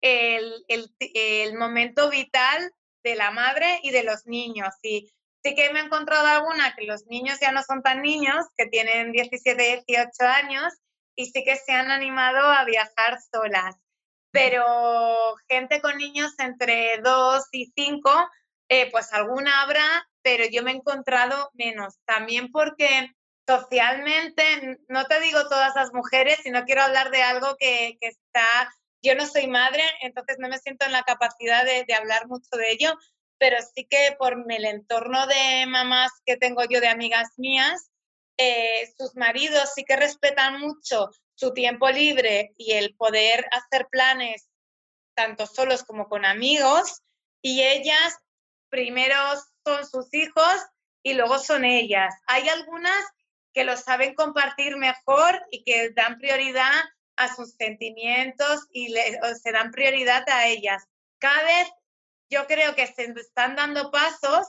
[0.01, 2.73] el, el, momento vital
[3.05, 4.75] de la madre y de los niños.
[4.83, 5.13] Y
[5.45, 8.67] sí que me he encontrado alguna que los niños ya no son tan niños, que
[8.67, 10.73] tienen 17, 18 años,
[11.15, 13.77] y sí que se han animado a viajar solas.
[14.33, 18.11] Pero gente con niños entre 2 y 5,
[18.69, 21.99] eh, pues alguna habrá, pero yo me he encontrado menos.
[22.07, 23.11] También porque
[23.47, 28.75] socialmente, no te digo todas las mujeres, sino quiero hablar de algo que, que está,
[29.03, 32.57] yo no soy madre, entonces no me siento en la capacidad de, de hablar mucho
[32.57, 32.99] de ello,
[33.45, 37.91] pero sí que por el entorno de mamás que tengo yo de amigas mías,
[38.39, 44.49] eh, sus maridos sí que respetan mucho su tiempo libre y el poder hacer planes
[45.13, 47.03] tanto solos como con amigos
[47.43, 48.17] y ellas
[48.71, 49.15] primero
[49.63, 50.57] son sus hijos
[51.03, 52.15] y luego son ellas.
[52.27, 53.05] Hay algunas
[53.53, 56.83] que lo saben compartir mejor y que dan prioridad
[57.17, 58.95] a sus sentimientos y
[59.43, 60.89] se dan prioridad a ellas.
[61.19, 61.69] Cada vez
[62.35, 64.47] yo creo que se están dando pasos,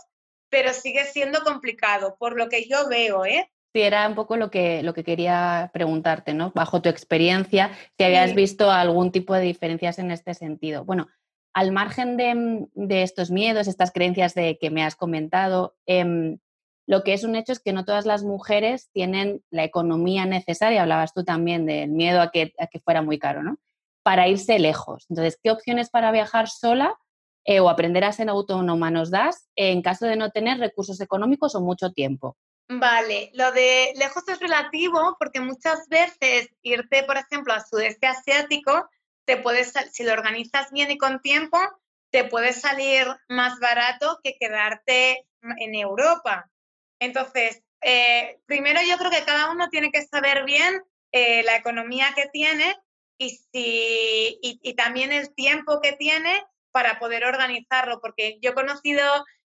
[0.50, 3.52] pero sigue siendo complicado, por lo que yo veo, ¿eh?
[3.74, 6.52] Sí, era un poco lo que, lo que quería preguntarte, ¿no?
[6.56, 10.86] Bajo tu experiencia, si habías visto algún tipo de diferencias en este sentido.
[10.86, 11.10] Bueno,
[11.54, 16.40] al margen de, estos miedos, estas creencias de que me has comentado, em,
[16.88, 20.82] lo que es un hecho es que no todas las mujeres tienen la economía necesaria,
[20.82, 23.58] hablabas tú también del miedo a que, a que fuera muy caro, ¿no?
[24.04, 25.06] Para irse lejos.
[25.10, 26.98] Entonces, ¿qué opciones para viajar sola
[27.46, 31.56] eh, o aprender a ser autónoma nos das en caso de no tener recursos económicos
[31.56, 32.36] o mucho tiempo?
[32.68, 38.90] Vale, lo de lejos es relativo porque muchas veces irte, por ejemplo, al sudeste asiático,
[39.26, 41.60] te puedes, si lo organizas bien y con tiempo,
[42.12, 46.50] te puede salir más barato que quedarte en Europa.
[47.00, 50.82] Entonces, eh, primero yo creo que cada uno tiene que saber bien
[51.12, 52.76] eh, la economía que tiene
[53.18, 56.44] y, si, y, también el tiempo que tiene
[56.76, 59.02] para poder organizarlo, porque yo he conocido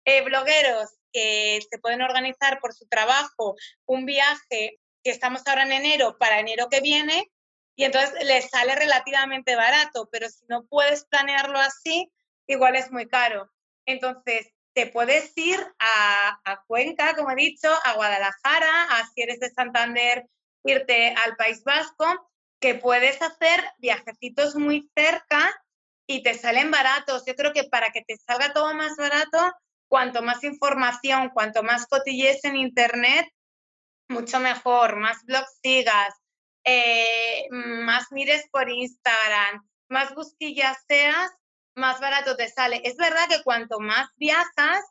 [0.03, 3.55] eh, blogueros que se pueden organizar por su trabajo
[3.86, 7.31] un viaje que estamos ahora en enero para enero que viene
[7.77, 12.12] y entonces les sale relativamente barato, pero si no puedes planearlo así,
[12.45, 13.49] igual es muy caro.
[13.86, 19.39] Entonces, te puedes ir a, a Cuenca, como he dicho, a Guadalajara, a si eres
[19.39, 20.27] de Santander,
[20.65, 25.62] irte al País Vasco, que puedes hacer viajecitos muy cerca
[26.08, 27.24] y te salen baratos.
[27.26, 29.39] Yo creo que para que te salga todo más barato,
[29.88, 33.28] cuanto más información, cuanto más cotillees en Internet,
[34.10, 36.13] mucho mejor, más blogs sigas,
[36.66, 41.32] eh, más mires por Instagram, más busquillas seas,
[41.76, 42.82] más barato te sale.
[42.84, 44.84] Es verdad que cuanto más viajas,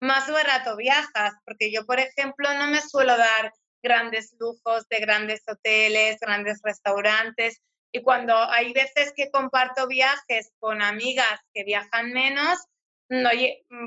[0.00, 3.52] más barato viajas, porque yo, por ejemplo, no me suelo dar
[3.82, 7.60] grandes lujos de grandes hoteles, grandes restaurantes.
[7.92, 12.58] Y cuando hay veces que comparto viajes con amigas que viajan menos,
[13.08, 13.30] no,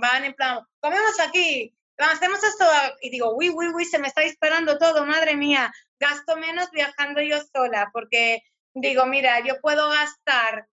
[0.01, 2.65] van en plan, comemos aquí, hacemos esto,
[3.01, 7.21] y digo, uy, uy, uy, se me está disparando todo, madre mía, gasto menos viajando
[7.21, 10.67] yo sola, porque digo, mira, yo puedo gastar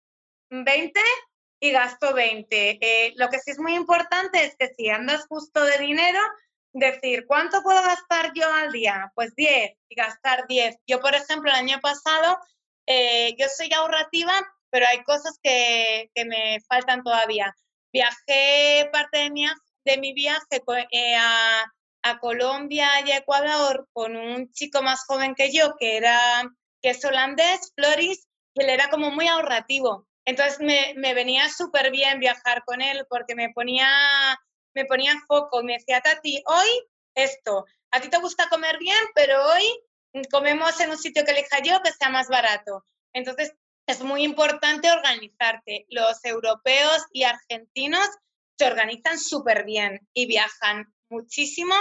[0.50, 1.00] 20
[1.60, 2.78] y gasto 20.
[2.80, 6.18] Eh, lo que sí es muy importante es que si andas justo de dinero,
[6.72, 9.12] decir, ¿cuánto puedo gastar yo al día?
[9.14, 10.76] Pues 10 y gastar 10.
[10.86, 12.38] Yo, por ejemplo, el año pasado,
[12.92, 14.34] eh, yo soy ahorrativa,
[14.68, 17.54] pero hay cosas que, que me faltan todavía.
[17.92, 19.46] Viajé parte de mi,
[19.84, 21.72] de mi viaje eh, a,
[22.02, 26.42] a, Colombia y a Ecuador con un chico más joven que yo, que, era,
[26.82, 30.08] que es holandés, Floris, y él era como muy ahorrativo.
[30.24, 33.88] Entonces me, me venía súper bien viajar con él porque me ponía,
[34.74, 36.68] me ponía foco, me decía, Tati, hoy
[37.14, 39.80] esto, a ti te gusta comer bien, pero hoy
[40.30, 42.84] comemos en un sitio que elija yo que sea más barato.
[43.12, 43.52] Entonces
[43.86, 45.86] es muy importante organizarte.
[45.88, 48.08] Los europeos y argentinos
[48.58, 51.74] se organizan súper bien y viajan muchísimo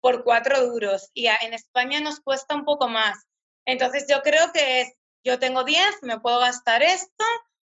[0.00, 3.26] por cuatro duros y en España nos cuesta un poco más.
[3.64, 4.92] Entonces yo creo que es,
[5.24, 7.24] yo tengo 10, me puedo gastar esto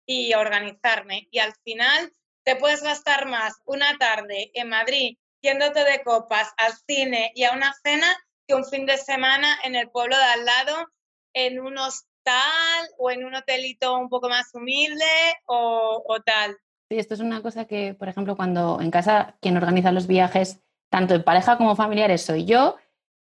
[0.06, 1.28] y organizarme.
[1.30, 2.12] Y al final
[2.44, 7.52] te puedes gastar más una tarde en Madrid yéndote de copas al cine y a
[7.52, 10.88] una cena que un fin de semana en el pueblo de al lado
[11.34, 15.04] en un hostal o en un hotelito un poco más humilde
[15.46, 16.56] o, o tal.
[16.88, 20.60] Sí, esto es una cosa que, por ejemplo, cuando en casa quien organiza los viajes,
[20.90, 22.76] tanto en pareja como familiares, soy yo.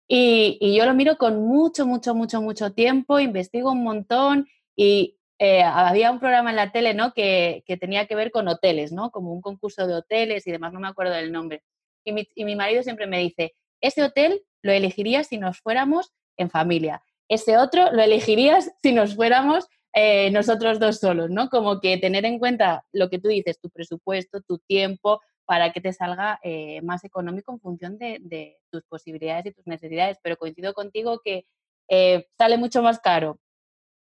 [0.08, 5.62] Y, yo lo miro con mucho, mucho, mucho, mucho tiempo, investigo un montón y eh,
[5.62, 7.12] había un programa en la tele, ¿no?
[7.12, 9.10] Que, tenía que ver con hoteles, ¿no?
[9.10, 11.62] Como un concurso de hoteles y demás, no me acuerdo del nombre.
[12.04, 16.12] Y mi, y mi marido siempre me dice, ese hotel lo elegirías si nos fuéramos
[16.36, 17.02] en familia.
[17.28, 21.48] Ese otro lo elegirías si nos fuéramos eh, nosotros dos solos, ¿no?
[21.48, 25.80] Como que tener en cuenta lo que tú dices, tu presupuesto, tu tiempo, para que
[25.80, 30.18] te salga eh, más económico en función de, tus posibilidades y tus necesidades.
[30.22, 31.46] Pero coincido contigo que
[31.88, 33.40] eh, sale mucho más caro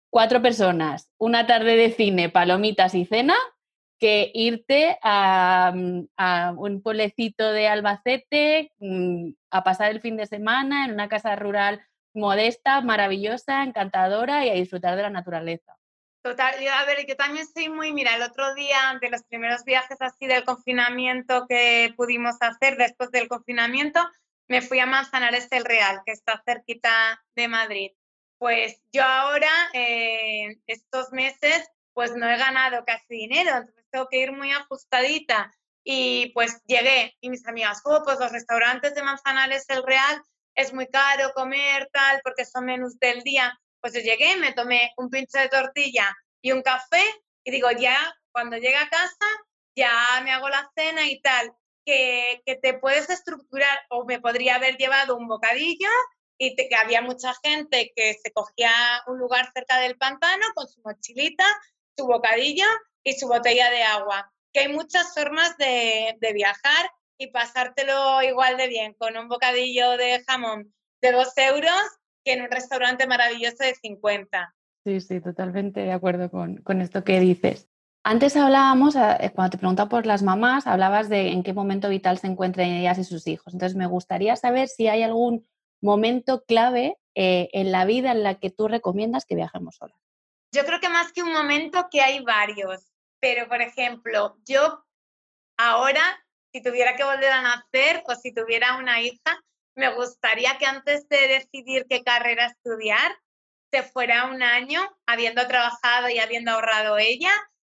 [0.09, 3.35] cuatro personas, una tarde de cine, palomitas y cena,
[4.03, 10.87] que irte a, mm, un pueblecito de Albacete mm, a pasar el fin de semana
[10.87, 11.81] en una casa rural
[12.13, 15.79] modesta, maravillosa, encantadora y a disfrutar de la naturaleza.
[16.21, 19.99] Total, a ver, yo también soy muy, mira, el otro día de los primeros viajes
[20.01, 24.01] así del confinamiento que pudimos hacer después del confinamiento,
[24.49, 27.93] me fui a Manzanares del Real, que está cerquita de Madrid.
[28.39, 34.33] Pues yo ahora, eh, estos meses, pues no he ganado casi dinero, tengo que ir
[34.33, 35.55] muy ajustadita.
[35.85, 40.23] Y pues llegué y mis amigas, oh, pues los restaurantes de Manzanares del Real
[40.55, 43.59] es muy caro comer, tal, porque son menús del día.
[43.81, 47.03] Pues yo llegué, me tomé un pincho de tortilla y un café
[47.45, 47.97] y digo, ya,
[48.31, 49.27] cuando llegue a casa,
[49.77, 51.53] ya me hago la cena y tal,
[51.85, 55.89] que, que te puedes estructurar o me podría haber llevado un bocadillo
[56.39, 58.71] y que había mucha gente que se cogía
[59.07, 61.45] un lugar cerca del pantano con su mochilita,
[61.97, 62.67] su bocadillo
[63.05, 64.33] y su botella de agua.
[64.53, 69.97] Que hay muchas formas de, de viajar y pasártelo igual de bien con un bocadillo
[69.97, 71.81] de jamón de dos euros
[72.25, 74.55] que en un restaurante maravilloso de 50.
[74.85, 77.69] Sí, sí, totalmente de acuerdo con, con esto que dices.
[78.05, 82.19] Antes hablábamos, eh, cuando te preguntaba por las mamás, hablabas de en qué momento vital
[82.19, 83.53] se encuentran ellas y sus hijos.
[83.53, 85.47] Entonces, me gustaría saber si hay algún
[85.81, 89.97] momento clave eh, en la vida en la que tú recomiendas que viajemos solas.
[90.53, 92.92] Yo creo que más que un momento, que hay varios.
[93.23, 94.85] Pero, por ejemplo, yo
[95.57, 96.03] ahora,
[96.53, 99.41] si tuviera que volver a nacer o si tuviera una hija,
[99.77, 103.17] me gustaría que antes de decidir qué carrera estudiar,
[103.71, 107.31] se fuera un año, habiendo trabajado y habiendo ahorrado ella,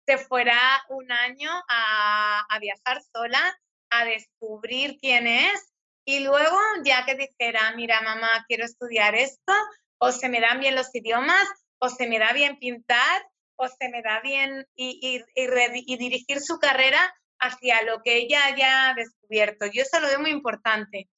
[0.07, 3.55] se fuera un año a, viajar sola,
[3.91, 5.73] a descubrir quién es
[6.05, 9.53] y luego ya que dijera, mira mamá, quiero estudiar esto,
[9.99, 11.47] o se me dan bien los idiomas,
[11.79, 13.27] o se me da bien pintar,
[13.57, 15.23] o se me da bien y,
[15.97, 19.65] dirigir su carrera hacia lo que ella haya descubierto.
[19.67, 21.09] Yo eso lo veo muy importante.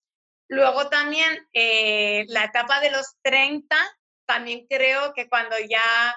[0.50, 3.76] Luego también eh, la etapa de los 30,
[4.26, 6.16] también creo que cuando ya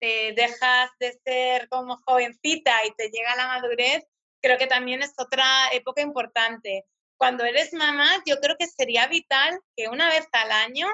[0.00, 4.04] te dejas de ser como jovencita y te llega la madurez,
[4.40, 6.84] creo que también es otra época importante.
[7.16, 10.88] Cuando eres mamá, yo creo que sería vital que una vez al año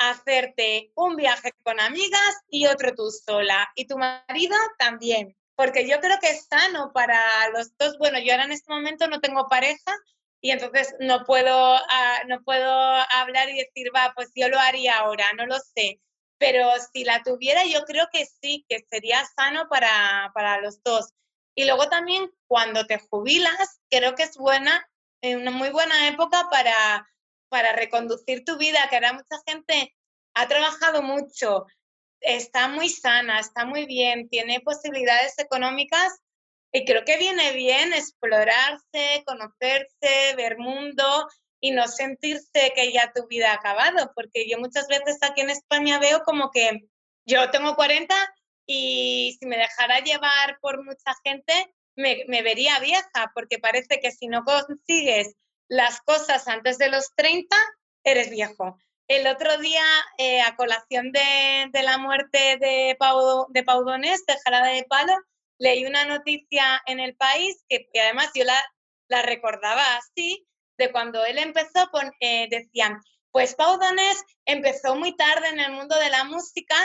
[0.00, 3.70] hacerte un viaje con amigas y otro tú sola.
[3.76, 5.36] Y tu marido también.
[5.54, 7.20] Porque yo creo que es sano para
[7.54, 7.98] los dos.
[7.98, 9.94] Bueno, yo ahora en este momento no tengo pareja,
[10.40, 14.98] y entonces no puedo, ah, no puedo hablar y decir, va, pues yo lo haría
[14.98, 16.00] ahora, no lo sé.
[16.38, 21.12] Pero si la tuviera, yo creo que sí, que sería sano para, para los dos.
[21.54, 24.88] Y luego también cuando te jubilas, creo que es buena,
[25.22, 27.06] una muy buena época para,
[27.50, 29.94] para reconducir tu vida, que ahora mucha gente
[30.34, 31.66] ha trabajado mucho,
[32.20, 36.20] está muy sana, está muy bien, tiene posibilidades económicas
[36.72, 41.28] y creo que viene bien explorarse, conocerse, ver mundo
[41.60, 45.50] y no sentirse que ya tu vida ha acabado, porque yo muchas veces aquí en
[45.50, 46.88] España veo como que
[47.26, 48.14] yo tengo 40
[48.66, 54.12] y si me dejara llevar por mucha gente, me, me vería vieja, porque parece que
[54.12, 55.34] si no consigues
[55.70, 57.56] las cosas antes de los 30,
[58.04, 58.76] eres viejo.
[59.06, 59.84] El otro día,
[60.18, 65.16] eh, a colación de, la muerte de Pau, de Pau Donés, de Jarada de Palo,
[65.58, 70.44] leí una noticia en el país que, además yo la, recordaba así,
[70.76, 73.00] de cuando él empezó, con, eh, decían,
[73.30, 76.76] pues Pau Donés empezó muy tarde en el mundo de la música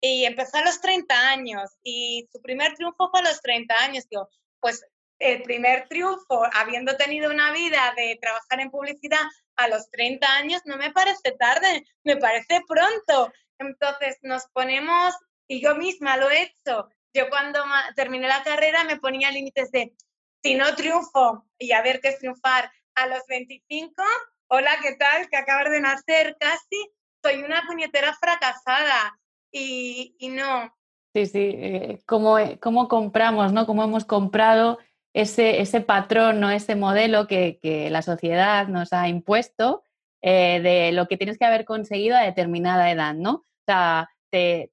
[0.00, 4.08] y empezó a los 30 años y su primer triunfo fue a los 30 años.
[4.08, 4.30] Digo,
[4.60, 4.82] pues
[5.20, 9.20] el primer triunfo, habiendo tenido una vida de trabajar en publicidad
[9.56, 13.32] a los 30 años, no me parece tarde, me parece pronto.
[13.58, 15.14] Entonces nos ponemos
[15.46, 16.88] y yo misma lo he hecho.
[17.12, 17.60] Yo cuando
[17.94, 19.94] terminé la carrera me ponía límites de,
[20.42, 24.02] si no triunfo, y a ver qué es triunfar, a los 25,
[24.48, 25.28] hola, ¿qué tal?
[25.28, 26.90] Que acabas de nacer casi,
[27.22, 29.18] soy una puñetera fracasada
[29.52, 30.74] y, y no.
[31.12, 33.66] Sí, sí, eh, cómo, cómo, compramos, ¿no?
[33.66, 34.78] Cómo hemos comprado
[35.12, 36.50] ese, ese patrón, ¿no?
[36.50, 39.82] Ese modelo que, que la sociedad nos ha impuesto
[40.22, 43.32] eh, de lo que tienes que haber conseguido a determinada edad, ¿no?
[43.32, 44.70] O sea, te,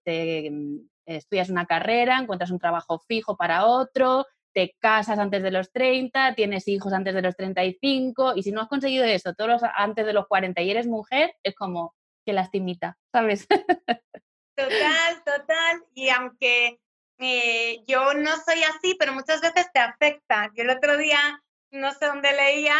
[0.52, 5.72] mm, estudias una carrera, encuentras un trabajo fijo para otro, te casas antes de los
[5.72, 10.06] 30, tienes hijos antes de los 35 y si no has conseguido eso todos antes
[10.06, 13.48] de los 40 y eres mujer, es como que lastimita, ¿sabes?
[14.58, 15.84] Total, total.
[15.94, 16.80] Y aunque
[17.20, 20.52] eh, yo no soy así, pero muchas veces te afecta.
[20.56, 21.42] Yo el otro día,
[21.72, 22.76] no sé dónde leía,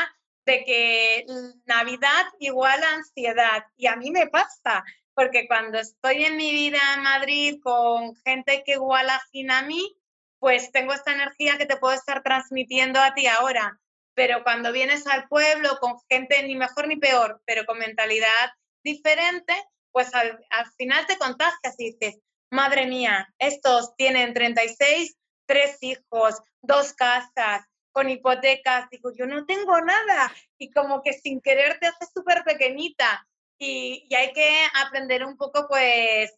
[0.46, 1.26] de que
[1.66, 3.66] Navidad igual a ansiedad.
[3.76, 4.84] Y a mí me pasa,
[5.14, 9.98] porque cuando estoy en mi vida en Madrid con gente que igual afina a mí,
[10.40, 13.80] pues tengo esta energía que te puedo estar transmitiendo a ti ahora.
[14.14, 19.54] Pero cuando vienes al pueblo con gente ni mejor ni peor, pero con mentalidad diferente,
[19.92, 20.40] pues al,
[20.78, 22.20] final te contagias y dices,
[22.52, 28.90] madre mía, estos tienen 36, tres hijos, dos casas, con hipotecas.
[28.92, 30.32] Digo, yo no tengo nada.
[30.58, 33.28] Y como que sin querer te haces súper pequeñita.
[33.58, 36.32] Y, y, hay que aprender un poco, pues,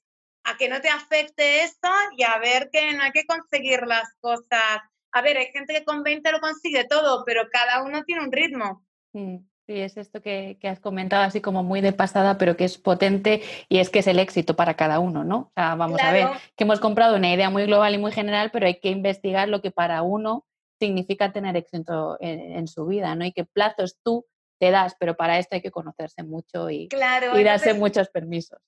[0.45, 4.07] a que no te afecte esto y a ver que no hay que conseguir las
[4.21, 4.79] cosas.
[5.11, 8.31] A ver, hay gente que con 20 lo consigue todo, pero cada uno tiene un
[8.31, 8.85] ritmo.
[9.13, 9.37] Mm,
[9.69, 13.43] sí, es esto que, has comentado así como muy de pasada, pero que es potente
[13.69, 15.37] y es que es el éxito para cada uno, ¿no?
[15.37, 18.49] O sea, vamos a ver, que hemos comprado una idea muy global y muy general,
[18.51, 20.47] pero hay que investigar lo que para uno
[20.79, 23.25] significa tener éxito en, su vida, ¿no?
[23.25, 24.25] Y qué plazos tú
[24.59, 28.59] te das, pero para esto hay que conocerse mucho y, y darse muchos permisos.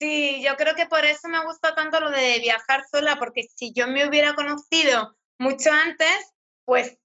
[0.00, 3.74] Sí, yo creo que por eso me gusta tanto lo de viajar sola, porque si
[3.74, 6.32] yo me hubiera conocido mucho antes,
[6.64, 6.96] pues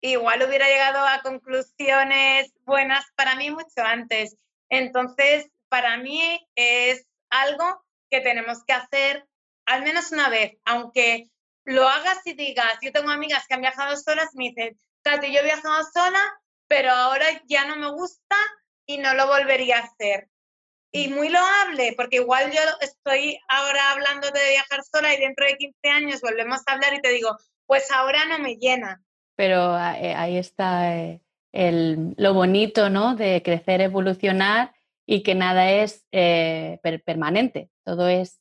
[0.00, 4.36] igual hubiera llegado a conclusiones buenas para mí mucho antes.
[4.68, 9.26] Entonces, para mí es algo que tenemos que hacer
[9.70, 11.30] al menos una vez, aunque
[11.64, 15.40] lo hagas y digas, yo tengo amigas que han viajado solas me dicen, Tati, yo
[15.40, 16.20] he viajado sola,
[16.66, 18.36] pero ahora ya no me gusta
[18.84, 20.28] y no lo volvería a hacer.
[20.92, 25.56] Y muy loable, porque igual yo estoy ahora hablando de viajar sola y dentro de
[25.56, 27.36] 15 años volvemos a hablar y te digo,
[27.66, 29.00] pues ahora no me llena.
[29.40, 33.16] Pero eh, ahí está eh, el, lo bonito, ¿no?
[33.16, 34.74] De crecer, evolucionar
[35.06, 38.38] y que nada es eh, permanente, todo es,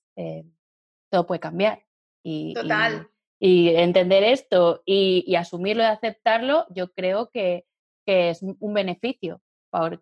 [1.09, 1.85] todo puede cambiar.
[2.21, 3.07] Y, Total.
[3.39, 7.65] Y, entender esto y, y, asumirlo y aceptarlo, yo creo que,
[8.05, 9.41] que es un beneficio,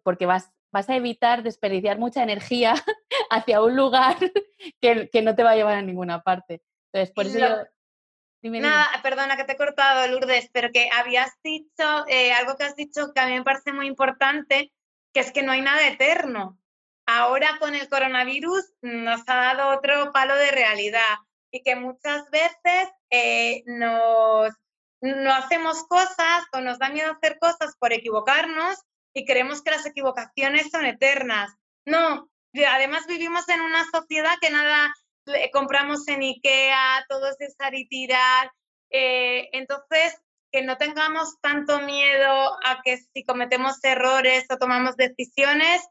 [0.01, 2.73] porque vas vas a evitar desperdiciar mucha energía
[3.29, 4.17] hacia un lugar
[4.81, 6.63] que, que, no te va a llevar a ninguna parte.
[6.91, 7.67] Entonces, por eso
[8.43, 12.75] Nada, perdona que te he cortado, Lourdes, pero que habías dicho eh, algo que has
[12.75, 14.71] dicho que a mí me parece muy importante,
[15.13, 16.59] que es que no hay nada eterno.
[17.05, 21.17] Ahora con el coronavirus nos ha dado otro palo de realidad
[21.51, 24.53] y que muchas veces eh, nos,
[25.01, 28.77] no hacemos cosas o nos da miedo hacer cosas por equivocarnos
[29.13, 31.55] y creemos que las equivocaciones son eternas.
[31.85, 32.29] No,
[32.67, 34.93] además vivimos en una sociedad que nada
[35.51, 38.51] compramos en IKEA, todo es y tirar.
[38.89, 40.21] Eh, entonces,
[40.51, 45.81] que no tengamos tanto miedo a que si cometemos errores o tomamos decisiones,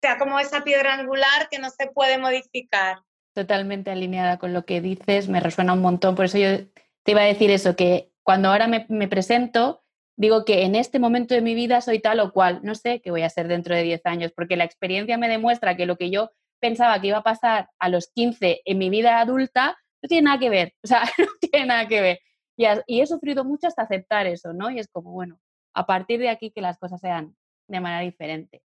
[0.00, 2.98] sea como esa piedra angular que no se puede modificar.
[3.34, 6.14] Totalmente alineada con lo que dices, me resuena un montón.
[6.14, 6.66] Por eso yo
[7.02, 9.84] te iba a decir eso, que cuando ahora me, me presento,
[10.16, 13.10] digo que en este momento de mi vida soy tal o cual, no sé qué
[13.10, 16.10] voy a ser dentro de 10 años, porque la experiencia me demuestra que lo que
[16.10, 16.30] yo
[16.60, 20.38] pensaba que iba a pasar a los 15 en mi vida adulta no tiene nada
[20.38, 22.20] que ver, o sea, no tiene nada que ver.
[22.56, 24.70] Y, he sufrido mucho hasta aceptar eso, ¿no?
[24.70, 25.38] Y es como, bueno,
[25.74, 27.36] a partir de aquí que las cosas sean
[27.68, 28.62] de manera diferente.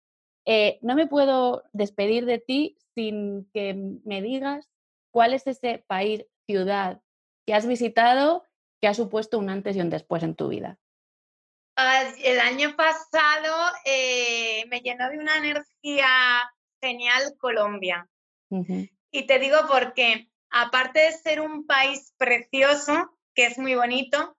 [0.46, 3.74] Eh, no me puedo despedir de ti sin que
[4.04, 4.70] me digas
[5.10, 7.00] cuál es ese país, ciudad
[7.46, 8.44] que has visitado
[8.80, 10.78] que ha supuesto un antes y un después en tu vida.
[12.22, 16.08] El año pasado eh, me llenó de una energía
[16.80, 18.08] genial Colombia.
[19.12, 24.36] Y te digo porque, aparte de ser un país precioso, que es muy bonito,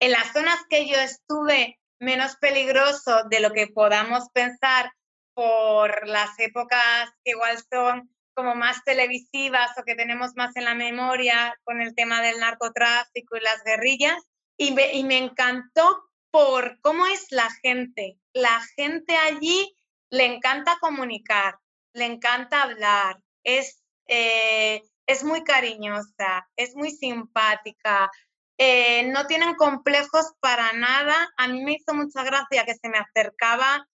[0.00, 4.92] en las zonas que yo estuve menos peligroso de lo que podamos pensar
[5.34, 10.74] por las épocas que igual son como más televisivas o que tenemos más en la
[10.74, 14.22] memoria con el tema del narcotráfico y las guerrillas.
[14.56, 18.18] Y y me encantó por cómo es la gente.
[18.32, 19.76] La gente allí
[20.10, 21.58] le encanta comunicar,
[21.94, 28.10] le encanta hablar, es, eh, es muy cariñosa, es muy simpática,
[28.58, 31.32] eh, no tienen complejos para nada.
[31.36, 33.88] A mí me hizo mucha gracia que se me acercaba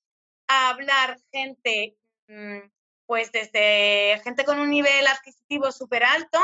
[0.48, 1.96] a hablar gente,
[2.28, 2.60] mm,
[3.06, 6.40] pues desde gente con un nivel adquisitivo súper alto,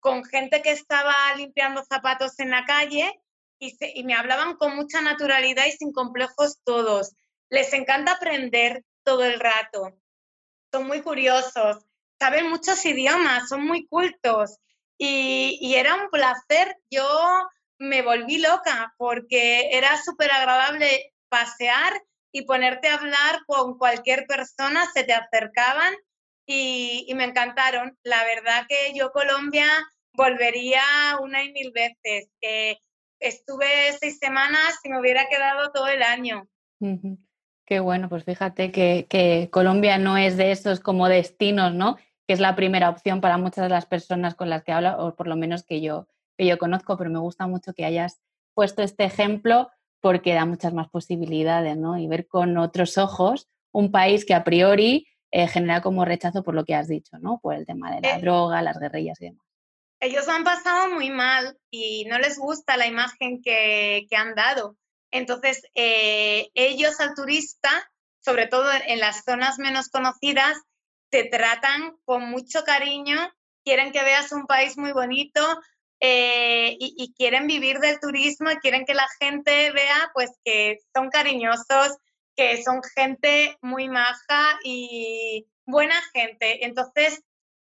[0.00, 3.20] con gente que estaba limpiando zapatos en la calle
[3.58, 7.14] y, y me hablaban con mucha naturalidad y sin complejos todos.
[7.50, 9.98] Les encanta aprender todo el rato.
[10.78, 11.84] Son muy curiosos,
[12.20, 14.60] saben muchos idiomas, son muy cultos.
[14.96, 16.76] Y, era un placer.
[16.88, 17.04] Yo
[17.80, 22.00] me volví loca porque era súper agradable pasear
[22.30, 25.92] y ponerte a hablar con cualquier persona, se te acercaban
[26.46, 27.98] y, me encantaron.
[28.04, 29.66] La verdad que yo Colombia
[30.12, 30.80] volvería
[31.20, 32.30] una y mil veces.
[33.18, 36.48] estuve seis semanas y me hubiera quedado todo el año.
[37.68, 41.98] Qué bueno, pues fíjate que, que, Colombia no es de esos como destinos, ¿no?
[42.26, 45.14] Que es la primera opción para muchas de las personas con las que hablo, o
[45.14, 46.08] por lo menos que yo,
[46.38, 48.22] que yo conozco, pero me gusta mucho que hayas
[48.54, 51.98] puesto este ejemplo porque da muchas más posibilidades, ¿no?
[51.98, 56.54] Y ver con otros ojos un país que a priori eh, genera como rechazo por
[56.54, 57.38] lo que has dicho, ¿no?
[57.38, 59.44] Por el tema de la eh, droga, las guerrillas y demás.
[60.00, 64.78] Ellos han pasado muy mal y no les gusta la imagen que, que han dado.
[65.10, 67.70] Entonces, eh, ellos al turista,
[68.20, 70.58] sobre todo en las zonas menos conocidas,
[71.10, 73.16] te tratan con mucho cariño,
[73.64, 75.40] quieren que veas un país muy bonito,
[76.00, 81.96] eh, y, quieren vivir del turismo quieren que la gente vea pues que son cariñosos,
[82.36, 86.64] que son gente muy maja y buena gente.
[86.64, 87.24] Entonces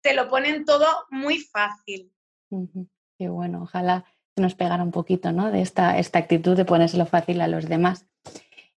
[0.02, 2.14] te lo ponen todo muy fácil.
[3.18, 4.06] Qué bueno, ojalá
[4.36, 5.52] nos pegara un poquito ¿no?
[5.52, 8.08] de esta, esta actitud de ponérselo fácil a los demás.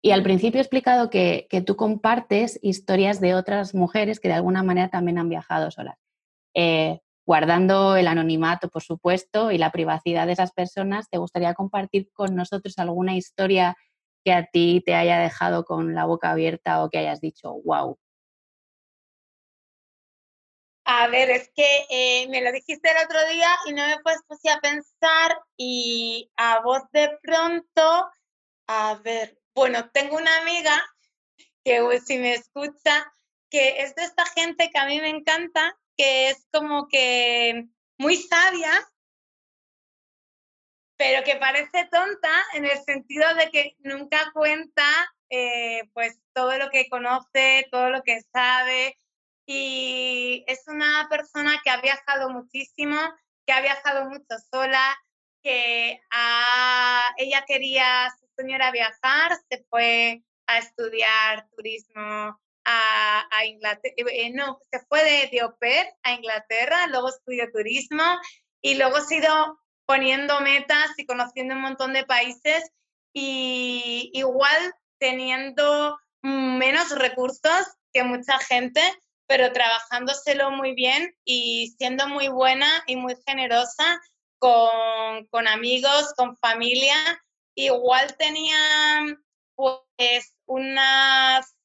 [0.01, 4.35] Y al principio he explicado que, que, tú compartes historias de otras mujeres que de
[4.35, 5.97] alguna manera también han viajado solas.
[6.53, 12.09] Eh, guardando el anonimato, por supuesto, y la privacidad de esas personas, ¿te gustaría compartir
[12.13, 13.75] con nosotros alguna historia
[14.23, 17.97] que a ti te haya dejado con la boca abierta o que hayas dicho, wow?
[20.87, 24.35] A ver, es que eh, me lo dijiste el otro día y no me puesto
[24.35, 28.11] así a pensar y a voz de pronto,
[28.67, 30.85] a ver, bueno, tengo una amiga
[31.63, 33.11] que si me escucha,
[33.49, 37.65] que es de esta gente que a mí me encanta, que es como que
[37.97, 38.71] muy sabia,
[40.97, 44.85] pero que parece tonta en el sentido de que nunca cuenta
[45.31, 48.99] eh, pues todo lo que conoce, todo lo que sabe.
[49.45, 52.97] Y es una persona que ha viajado muchísimo,
[53.45, 54.97] que ha viajado mucho sola,
[55.43, 56.01] que
[57.17, 64.59] ella quería, su sueño era viajar, se fue a estudiar turismo a, Inglaterra, eh, no,
[64.71, 68.03] se fue de, de a Inglaterra, luego estudió turismo
[68.61, 72.71] y luego se ha ido poniendo metas y conociendo un montón de países
[73.13, 78.81] y igual teniendo menos recursos que mucha gente,
[79.27, 84.01] pero trabajándoselo muy bien y siendo muy buena y muy generosa
[84.39, 86.95] con, con amigos, con familia.
[87.55, 88.57] Igual tenía
[89.55, 91.55] pues unas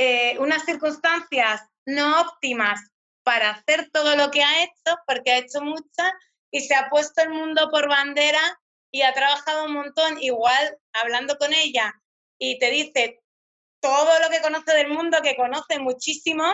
[0.00, 2.80] eh, unas circunstancias no óptimas
[3.24, 6.14] para hacer todo lo que ha hecho, porque ha hecho mucha
[6.52, 8.40] y se ha puesto el mundo por bandera
[8.92, 11.92] y ha trabajado un montón, igual hablando con ella
[12.38, 13.20] y te dice
[13.80, 16.44] todo lo que conoce del mundo, que conoce muchísimo,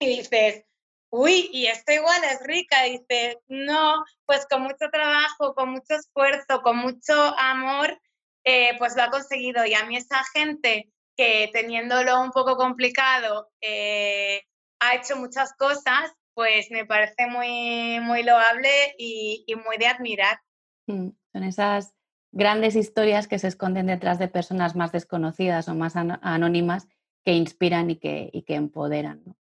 [0.00, 0.64] y dices,
[1.10, 6.62] uy, y esto igual es rica, dices, no, pues con mucho trabajo, con mucho esfuerzo,
[6.62, 8.00] con mucho amor,
[8.44, 9.64] eh, pues lo ha conseguido.
[9.66, 14.42] Y a mí esa gente que teniéndolo un poco complicado eh,
[14.80, 20.40] ha hecho muchas cosas, pues me parece muy, muy loable y, muy de admirar.
[20.86, 21.92] Mm, son esas
[22.32, 26.88] grandes historias que se esconden detrás de personas más desconocidas o más anónimas
[27.22, 29.22] que inspiran y que, y que empoderan.
[29.26, 29.36] ¿no?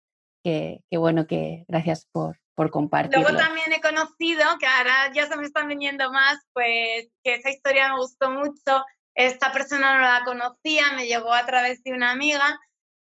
[0.47, 3.19] Qué, bueno que gracias por, por compartir.
[3.19, 7.49] Luego también he conocido, que ahora ya se me están viniendo más, pues que esa
[7.49, 12.11] historia me gustó mucho, esta persona no la conocía, me llegó a través de una
[12.11, 12.57] amiga,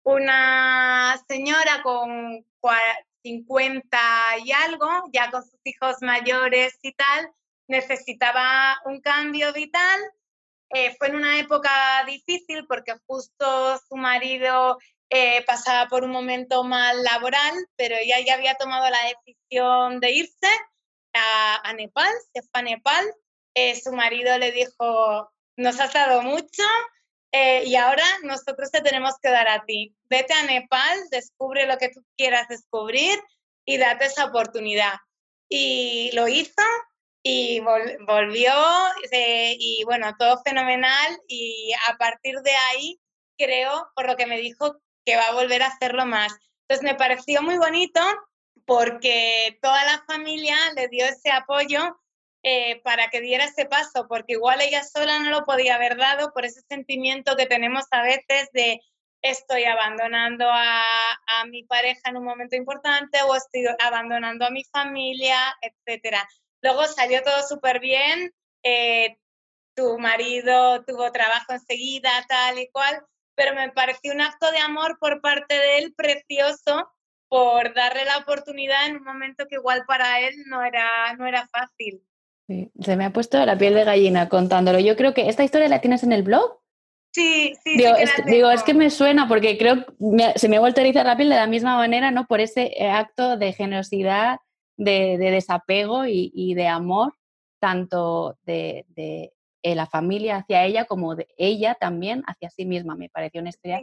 [0.03, 2.45] una señora con
[3.23, 3.97] 50
[4.45, 7.31] y algo, ya con sus hijos mayores y tal,
[7.67, 9.99] necesitaba un cambio vital.
[10.69, 11.71] Eh, fue en una época
[12.05, 14.77] difícil porque justo su marido
[15.13, 20.11] eh, pasaba por un momento mal laboral, pero ella ya había tomado la decisión de
[20.11, 20.47] irse
[21.13, 23.13] a, Nepal, se fue a Nepal.
[23.53, 26.63] Eh, su marido le dijo, nos has dado mucho
[27.33, 29.93] eh, y ahora nosotros te tenemos que dar a ti.
[30.09, 33.19] Vete a Nepal, descubre lo que tú quieras descubrir
[33.65, 34.93] y date esa oportunidad.
[35.49, 36.63] y lo hizo
[37.23, 38.53] y volvió
[39.11, 43.01] y bueno, todo fenomenal y a partir de ahí
[43.37, 46.33] creo, por lo que me dijo, que va a volver a hacerlo más.
[46.67, 48.01] Entonces me pareció muy bonito
[48.65, 51.99] porque toda la familia le dio ese apoyo
[52.43, 56.31] eh, para que diera ese paso, porque igual ella sola no lo podía haber dado
[56.33, 58.81] por ese sentimiento que tenemos a veces de
[59.21, 60.81] estoy abandonando a,
[61.47, 66.27] mi pareja en un momento importante o estoy abandonando a mi familia, etcétera.
[66.61, 68.33] Luego salió todo súper bien,
[68.63, 69.17] eh,
[69.75, 73.03] tu marido tuvo trabajo enseguida, tal y cual,
[73.41, 76.91] pero me pareció un acto de amor por parte de él precioso
[77.27, 81.47] por darle la oportunidad en un momento que igual para él no era, no era
[81.47, 82.03] fácil.
[82.47, 84.77] se me ha puesto la piel de gallina contándolo.
[84.79, 86.59] Yo creo que esta historia la tienes en el blog.
[87.13, 87.77] Sí, sí.
[87.77, 90.81] Digo, es, que, digo es que me suena porque creo que se me ha vuelto
[90.81, 92.27] a erizar la piel de la misma manera, ¿no?
[92.27, 94.37] Por ese eh, acto de generosidad,
[94.77, 97.15] de, desapego y, de amor,
[97.59, 99.33] tanto de,
[99.63, 102.95] eh, la familia hacia ella como de ella también hacia sí misma.
[102.95, 103.79] Me pareció una historia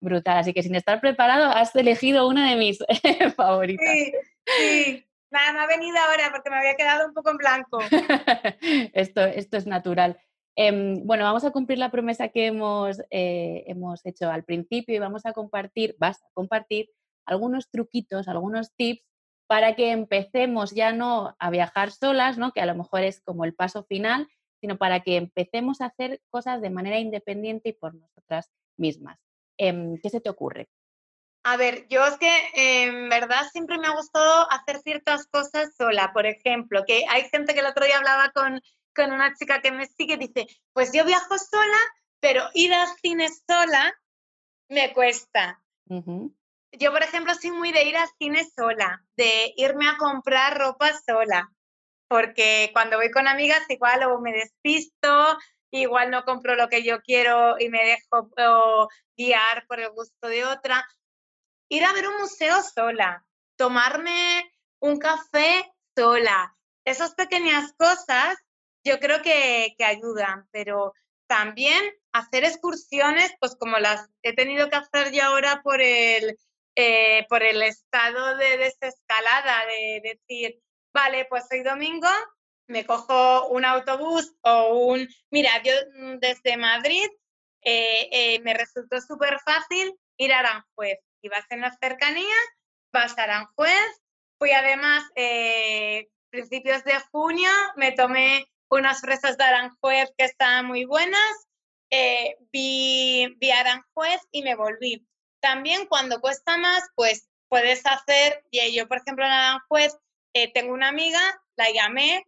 [0.00, 0.38] brutal.
[0.38, 2.78] Así que sin estar preparado, has elegido una de mis
[3.36, 3.86] favoritas.
[3.86, 4.12] Sí,
[4.46, 5.06] sí.
[5.30, 7.78] Nada, me ha venido ahora porque me había quedado un poco en blanco.
[8.92, 10.18] esto, esto es natural.
[10.54, 14.98] Em, bueno, vamos a cumplir la promesa que hemos, eh, hemos hecho al principio y
[14.98, 16.90] vamos a compartir, vas a compartir
[17.24, 19.02] algunos truquitos, algunos tips
[19.46, 22.52] para que empecemos ya no a viajar solas, ¿no?
[22.52, 24.28] que a lo mejor es como el paso final,
[24.62, 29.18] sino para que empecemos a hacer cosas de manera independiente y por nosotras mismas.
[29.58, 30.68] Em, ¿Qué se te ocurre?
[31.42, 36.12] A ver, yo es que en verdad siempre me ha gustado hacer ciertas cosas sola.
[36.12, 38.60] Por ejemplo, que hay gente que el otro día hablaba con,
[38.94, 41.78] con una chica que me sigue, dice, pues yo viajo sola,
[42.20, 43.92] pero ir al cine sola
[44.68, 45.60] me cuesta.
[46.70, 50.92] Yo, por ejemplo, soy muy de ir al cine sola, de irme a comprar ropa
[51.04, 51.50] sola
[52.12, 55.38] porque cuando voy con amigas igual o me despisto,
[55.70, 60.44] igual no compro lo que yo quiero y me dejo guiar por el gusto de
[60.44, 60.86] otra.
[61.70, 63.24] Ir a ver un museo sola,
[63.56, 64.44] tomarme
[64.80, 66.54] un café sola,
[66.84, 68.36] esas pequeñas cosas
[68.84, 70.92] yo creo que, que ayudan, pero
[71.26, 71.82] también
[72.12, 76.36] hacer excursiones, pues como las he tenido que hacer yo ahora por el,
[76.74, 80.60] eh, por el estado de desescalada, de decir,
[80.92, 82.08] vale, pues hoy domingo
[82.72, 85.08] me cojo un autobús o un...
[85.30, 87.06] Mira, yo mm, desde Madrid
[87.62, 90.98] eh, eh, me resultó súper fácil ir a Aranjuez.
[91.22, 92.48] Y vas en las cercanías,
[92.92, 94.02] vas a Aranjuez.
[94.38, 100.84] Fui además, eh, principios de junio, me tomé unas fresas de Aranjuez que estaban muy
[100.84, 101.46] buenas.
[102.52, 105.06] vi, vi Aranjuez y me volví.
[105.40, 109.94] También cuando cuesta más, pues puedes hacer, y yo por ejemplo en Aranjuez
[110.34, 111.20] eh, tengo una amiga,
[111.56, 112.26] la llamé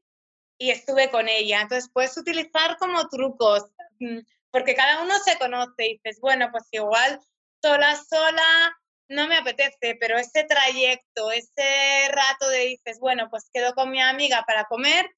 [0.58, 1.62] y estuve con ella.
[1.62, 3.64] Entonces puedes utilizar como trucos,
[4.00, 7.20] mm, porque cada uno se conoce y dices, bueno, pues igual
[7.62, 8.76] sola, sola,
[9.08, 14.00] no me apetece, pero ese trayecto, ese rato de dices, bueno, pues quedo con mi
[14.00, 15.10] amiga para comer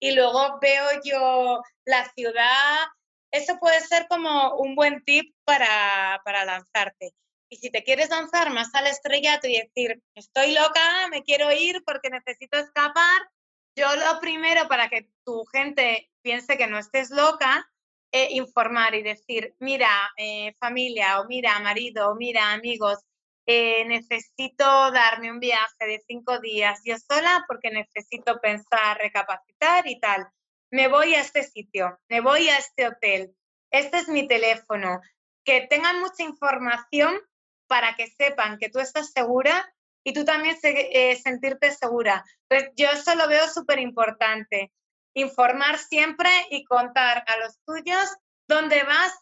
[0.00, 2.86] y luego veo yo la ciudad,
[3.30, 7.14] eso puede ser como un buen tip para, para lanzarte.
[7.54, 11.84] Y si te quieres lanzar más al estrellato y decir, estoy loca, me quiero ir
[11.86, 13.30] porque necesito escapar,
[13.76, 17.64] yo lo primero para que tu gente piense que no estés loca,
[18.10, 22.98] es informar y decir, mira, eh, familia, o mira, marido, o mira, amigos,
[23.46, 30.00] eh, necesito darme un viaje de cinco días yo sola porque necesito pensar, recapacitar y
[30.00, 30.26] tal.
[30.72, 33.36] Me voy a este sitio, me voy a este hotel,
[33.70, 35.00] este es mi teléfono.
[35.44, 37.20] Que tengan mucha información
[37.66, 39.72] para que sepan que tú estás segura
[40.04, 42.24] y tú también eh, sentirte segura.
[42.48, 44.70] Pues yo eso lo veo súper importante.
[45.14, 49.12] Informar siempre y contar a los tuyos dónde vas,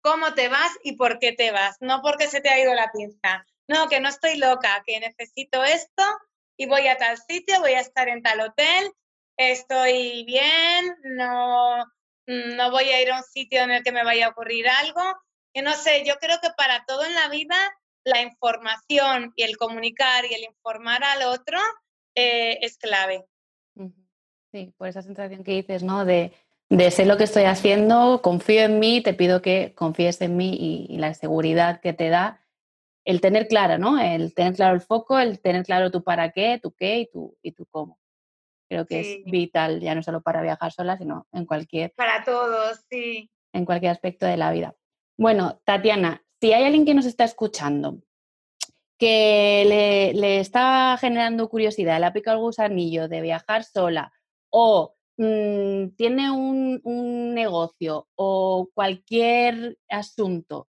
[0.00, 1.76] cómo te vas y por qué te vas.
[1.80, 3.46] No porque se te ha ido la pinza.
[3.68, 6.02] No, que no estoy loca, que necesito esto
[6.56, 8.92] y voy a tal sitio, voy a estar en tal hotel,
[9.36, 11.84] estoy bien, no,
[12.26, 15.02] no voy a ir a un sitio en el que me vaya a ocurrir algo.
[15.54, 17.56] Y no sé, yo creo que para todo en la vida
[18.04, 21.58] la información y el comunicar y el informar al otro
[22.14, 23.24] eh, es clave.
[24.52, 26.04] Sí, por esa sensación que dices, ¿no?
[26.04, 26.32] De,
[26.68, 30.86] de sé lo que estoy haciendo, confío en mí, te pido que confíes en mí
[30.88, 32.40] y, la seguridad que te da
[33.04, 34.00] el tener claro, ¿no?
[34.00, 37.36] El tener claro el foco, el tener claro tu para qué, tu qué y tu,
[37.42, 37.98] y tu cómo.
[38.68, 41.92] Creo que es vital, ya no solo para viajar sola, sino en cualquier...
[41.92, 43.30] Para todos, sí.
[43.52, 44.74] En cualquier aspecto de la vida.
[45.18, 48.02] Bueno, Tatiana, si hay alguien que nos está escuchando
[48.98, 54.12] que le, le está generando curiosidad, le ha picado el gusanillo de viajar sola
[54.50, 60.68] o mm, tiene un, un negocio o cualquier asunto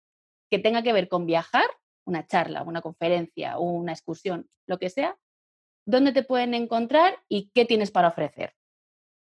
[0.51, 1.67] que tenga que ver con viajar,
[2.05, 5.17] una charla, una conferencia, una excursión, lo que sea,
[5.87, 8.57] ¿dónde te pueden encontrar y qué tienes para ofrecer?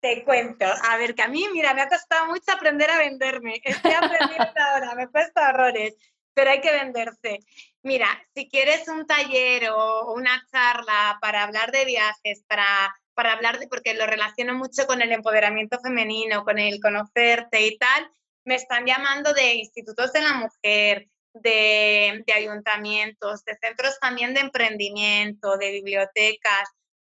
[0.01, 3.61] Te cuento, a ver, que a mí, mira, me ha costado mucho aprender a venderme.
[3.63, 5.95] Estoy aprendiendo ahora, me he puesto errores,
[6.39, 7.39] pero hay que venderse.
[7.83, 13.59] Mira, si quieres un taller o una charla para hablar de viajes, para, para hablar
[13.59, 18.09] de, porque lo relaciono mucho con el empoderamiento femenino, con el conocerte y tal,
[18.45, 24.39] me están llamando de institutos de la mujer, de, de ayuntamientos, de centros también de
[24.39, 26.69] emprendimiento, de bibliotecas,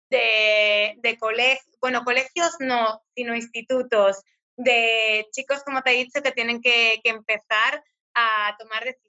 [0.09, 4.23] de, de colegios, bueno, colegios no, sino institutos,
[4.57, 7.83] de chicos, como te he dicho, que tienen que, que empezar
[8.15, 9.06] a tomar decisiones.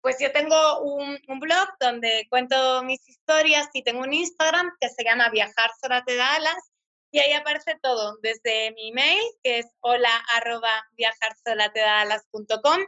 [0.00, 5.04] Pues yo tengo un, blog donde cuento mis historias y tengo un Instagram que se
[5.04, 6.72] llama Viajar Sola te da alas
[7.12, 12.80] y ahí aparece todo, desde mi email, que es hola arroba viajarsolatedalas.com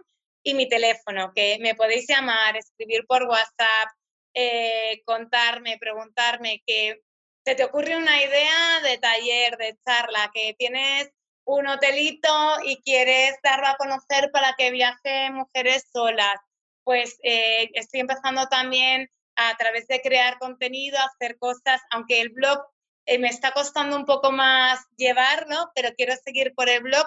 [0.43, 3.89] y mi teléfono, que me podéis llamar, escribir por WhatsApp,
[4.35, 7.03] eh, contarme, preguntarme, que
[7.45, 11.11] se te ocurre una idea de taller, de charla, que tienes
[11.45, 12.28] un hotelito
[12.64, 16.36] y quieres darlo a conocer para que viajen mujeres solas.
[16.84, 22.62] Pues eh, estoy empezando también a través de crear contenido, hacer cosas, aunque el blog
[23.07, 27.07] eh, me está costando un poco más llevarlo, pero quiero seguir por el blog.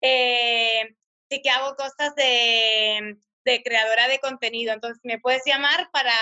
[0.00, 0.96] Eh,
[1.30, 6.12] sí que hago cosas de, de creadora de contenido, entonces me puedes llamar para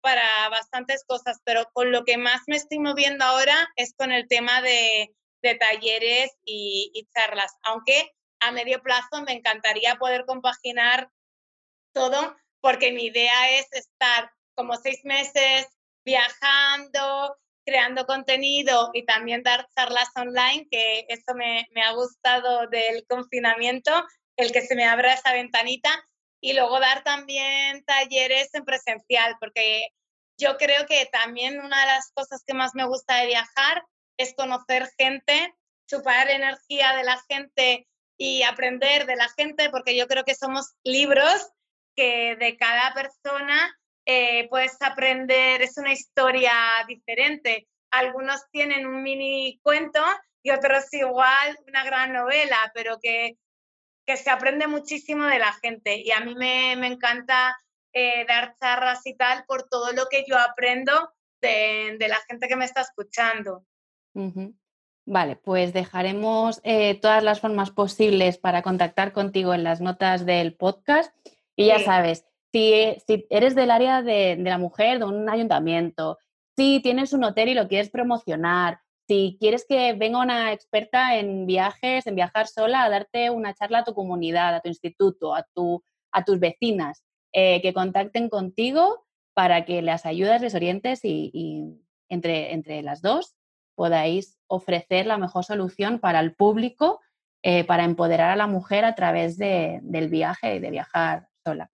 [0.00, 4.28] para bastantes cosas, pero con lo que más me estoy moviendo ahora es con el
[4.28, 11.10] tema de, de talleres y, y, charlas, aunque a medio plazo me encantaría poder compaginar
[11.92, 15.66] todo, porque mi idea es estar como seis meses
[16.04, 23.04] viajando, creando contenido y también dar charlas online, que eso me, me ha gustado del
[23.06, 23.92] confinamiento,
[24.36, 25.90] el que se me abra esa ventanita
[26.40, 29.88] y luego dar también talleres en presencial, porque
[30.38, 33.84] yo creo que también una de las cosas que más me gusta de viajar
[34.18, 35.54] es conocer gente,
[35.88, 37.88] chupar energía de la gente
[38.18, 41.50] y aprender de la gente, porque yo creo que somos libros
[41.96, 46.52] que de cada persona eh, puedes aprender, es una historia
[46.86, 47.68] diferente.
[47.90, 50.02] Algunos tienen un mini cuento
[50.42, 53.38] y otros igual una gran novela, pero que
[54.08, 57.54] que se aprende muchísimo de la gente y a mí me, me encanta
[57.92, 61.12] eh, dar charlas y tal por todo lo que yo aprendo
[61.42, 63.66] de, de la gente que me está escuchando.
[64.14, 64.54] Uh -huh.
[65.10, 70.54] Vale, pues dejaremos eh, todas las formas posibles para contactar contigo en las notas del
[70.54, 71.14] podcast.
[71.56, 72.74] Y ya sabes, si,
[73.06, 76.18] si, eres del área de, de, la mujer, de un ayuntamiento,
[76.56, 81.46] si tienes un hotel y lo quieres promocionar, si quieres que venga una experta en
[81.46, 85.46] viajes, en viajar sola, a darte una charla a tu comunidad, a tu instituto, a,
[85.54, 85.82] tu,
[86.12, 87.02] a tus vecinas,
[87.32, 91.64] eh, que contacten contigo para que las ayudes, les orientes y, y
[92.10, 93.37] entre, entre, las dos
[93.78, 97.00] podáis ofrecer la mejor solución para el público,
[97.44, 101.70] eh, para empoderar a la mujer a través de, del viaje y de viajar sola.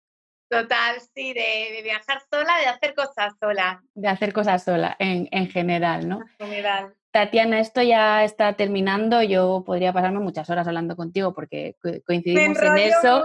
[0.51, 3.83] Total, sí, de, de, viajar sola, de hacer cosas sola.
[3.95, 6.21] De hacer cosas sola, en, en general, ¿no?
[6.39, 6.95] En general.
[7.11, 9.23] Tatiana, esto ya está terminando.
[9.23, 11.75] Yo podría pasarme muchas horas hablando contigo porque
[12.05, 13.25] coincidimos en eso.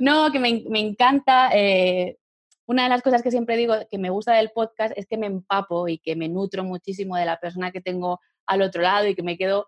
[0.00, 1.50] No, que me, me encanta.
[1.52, 2.16] Eh,
[2.66, 5.26] una de las cosas que siempre digo que me gusta del podcast es que me
[5.26, 9.14] empapo y que me nutro muchísimo de la persona que tengo al otro lado y
[9.14, 9.66] que me quedo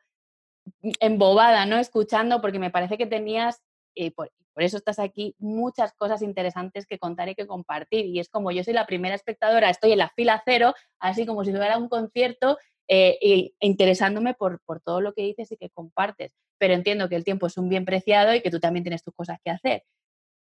[1.01, 1.78] embobada, ¿no?
[1.78, 3.62] Escuchando porque me parece que tenías,
[3.94, 8.07] eh, por, eso estás aquí, muchas cosas interesantes que contar y que compartir.
[8.07, 11.44] Y es como yo soy la primera espectadora, estoy en la fila cero, así como
[11.44, 16.32] si fuera un concierto e interesándome por, por, todo lo que dices y que compartes.
[16.59, 19.14] Pero entiendo que el tiempo es un bien preciado y que tú también tienes tus
[19.14, 19.84] cosas que hacer.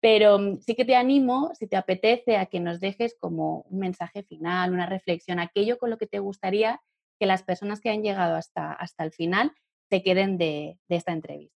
[0.03, 3.79] Pero mm, sí que te animo, si te apetece, a que nos dejes como un
[3.79, 6.83] mensaje final, una reflexión, aquello con lo que te gustaría
[7.19, 9.53] que las personas que han llegado hasta, hasta el final
[9.89, 11.57] se queden de, esta entrevista.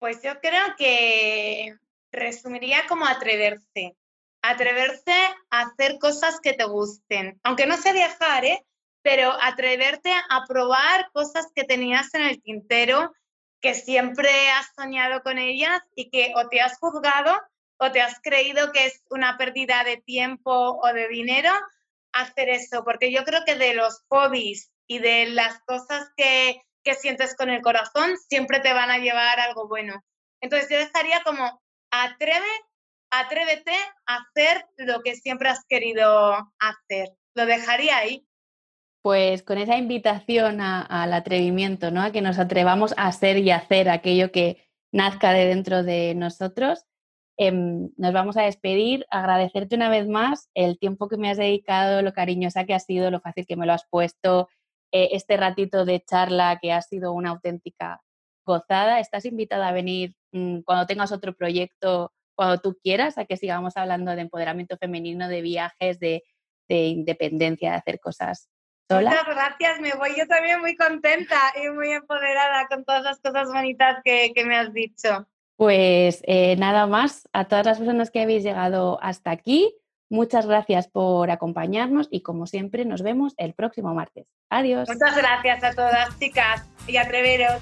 [0.00, 1.76] Pues yo creo que
[2.10, 3.96] resumiría como atreverse.
[4.40, 5.12] Atreverse
[5.50, 7.38] a hacer cosas que te gusten.
[7.42, 8.64] Aunque no sé viajar, ¿eh?
[9.02, 13.12] pero atreverte a probar cosas que tenías en el tintero,
[13.60, 17.40] que siempre has soñado con ellas y que o te has juzgado
[17.78, 21.50] o te has creído que es una pérdida de tiempo o de dinero
[22.12, 26.94] hacer eso, porque yo creo que de los hobbies y de las cosas que, que
[26.94, 30.02] sientes con el corazón siempre te van a llevar algo bueno.
[30.40, 32.46] Entonces yo estaría como, atreve
[33.10, 33.74] atrévete
[34.06, 37.08] a hacer lo que siempre has querido hacer.
[37.34, 38.27] Lo dejaría ahí.
[39.02, 42.02] Pues con esa invitación al atrevimiento, ¿no?
[42.02, 46.84] A que nos atrevamos a ser y hacer aquello que nazca de dentro de nosotros.
[47.36, 52.02] Em, nos vamos a despedir, agradecerte una vez más el tiempo que me has dedicado,
[52.02, 54.48] lo cariñosa que has sido, lo fácil que me lo has puesto,
[54.92, 58.02] eh, este ratito de charla que ha sido una auténtica
[58.44, 59.00] gozada.
[59.00, 63.76] Estás invitada a venir mm, cuando tengas otro proyecto, cuando tú quieras, a que sigamos
[63.76, 66.22] hablando de empoderamiento femenino, de viajes, de,
[66.68, 68.48] independencia, de hacer cosas
[68.90, 73.48] Muchas gracias, me voy yo también muy contenta y muy empoderada con todas las cosas
[73.48, 75.26] bonitas que, me has dicho.
[75.56, 79.74] Pues eh, nada más, a todas las personas que habéis llegado hasta aquí,
[80.08, 84.26] muchas gracias por acompañarnos y como siempre nos vemos el próximo martes.
[84.48, 84.88] Adiós.
[84.88, 87.60] Muchas gracias a todas chicas y atreveros.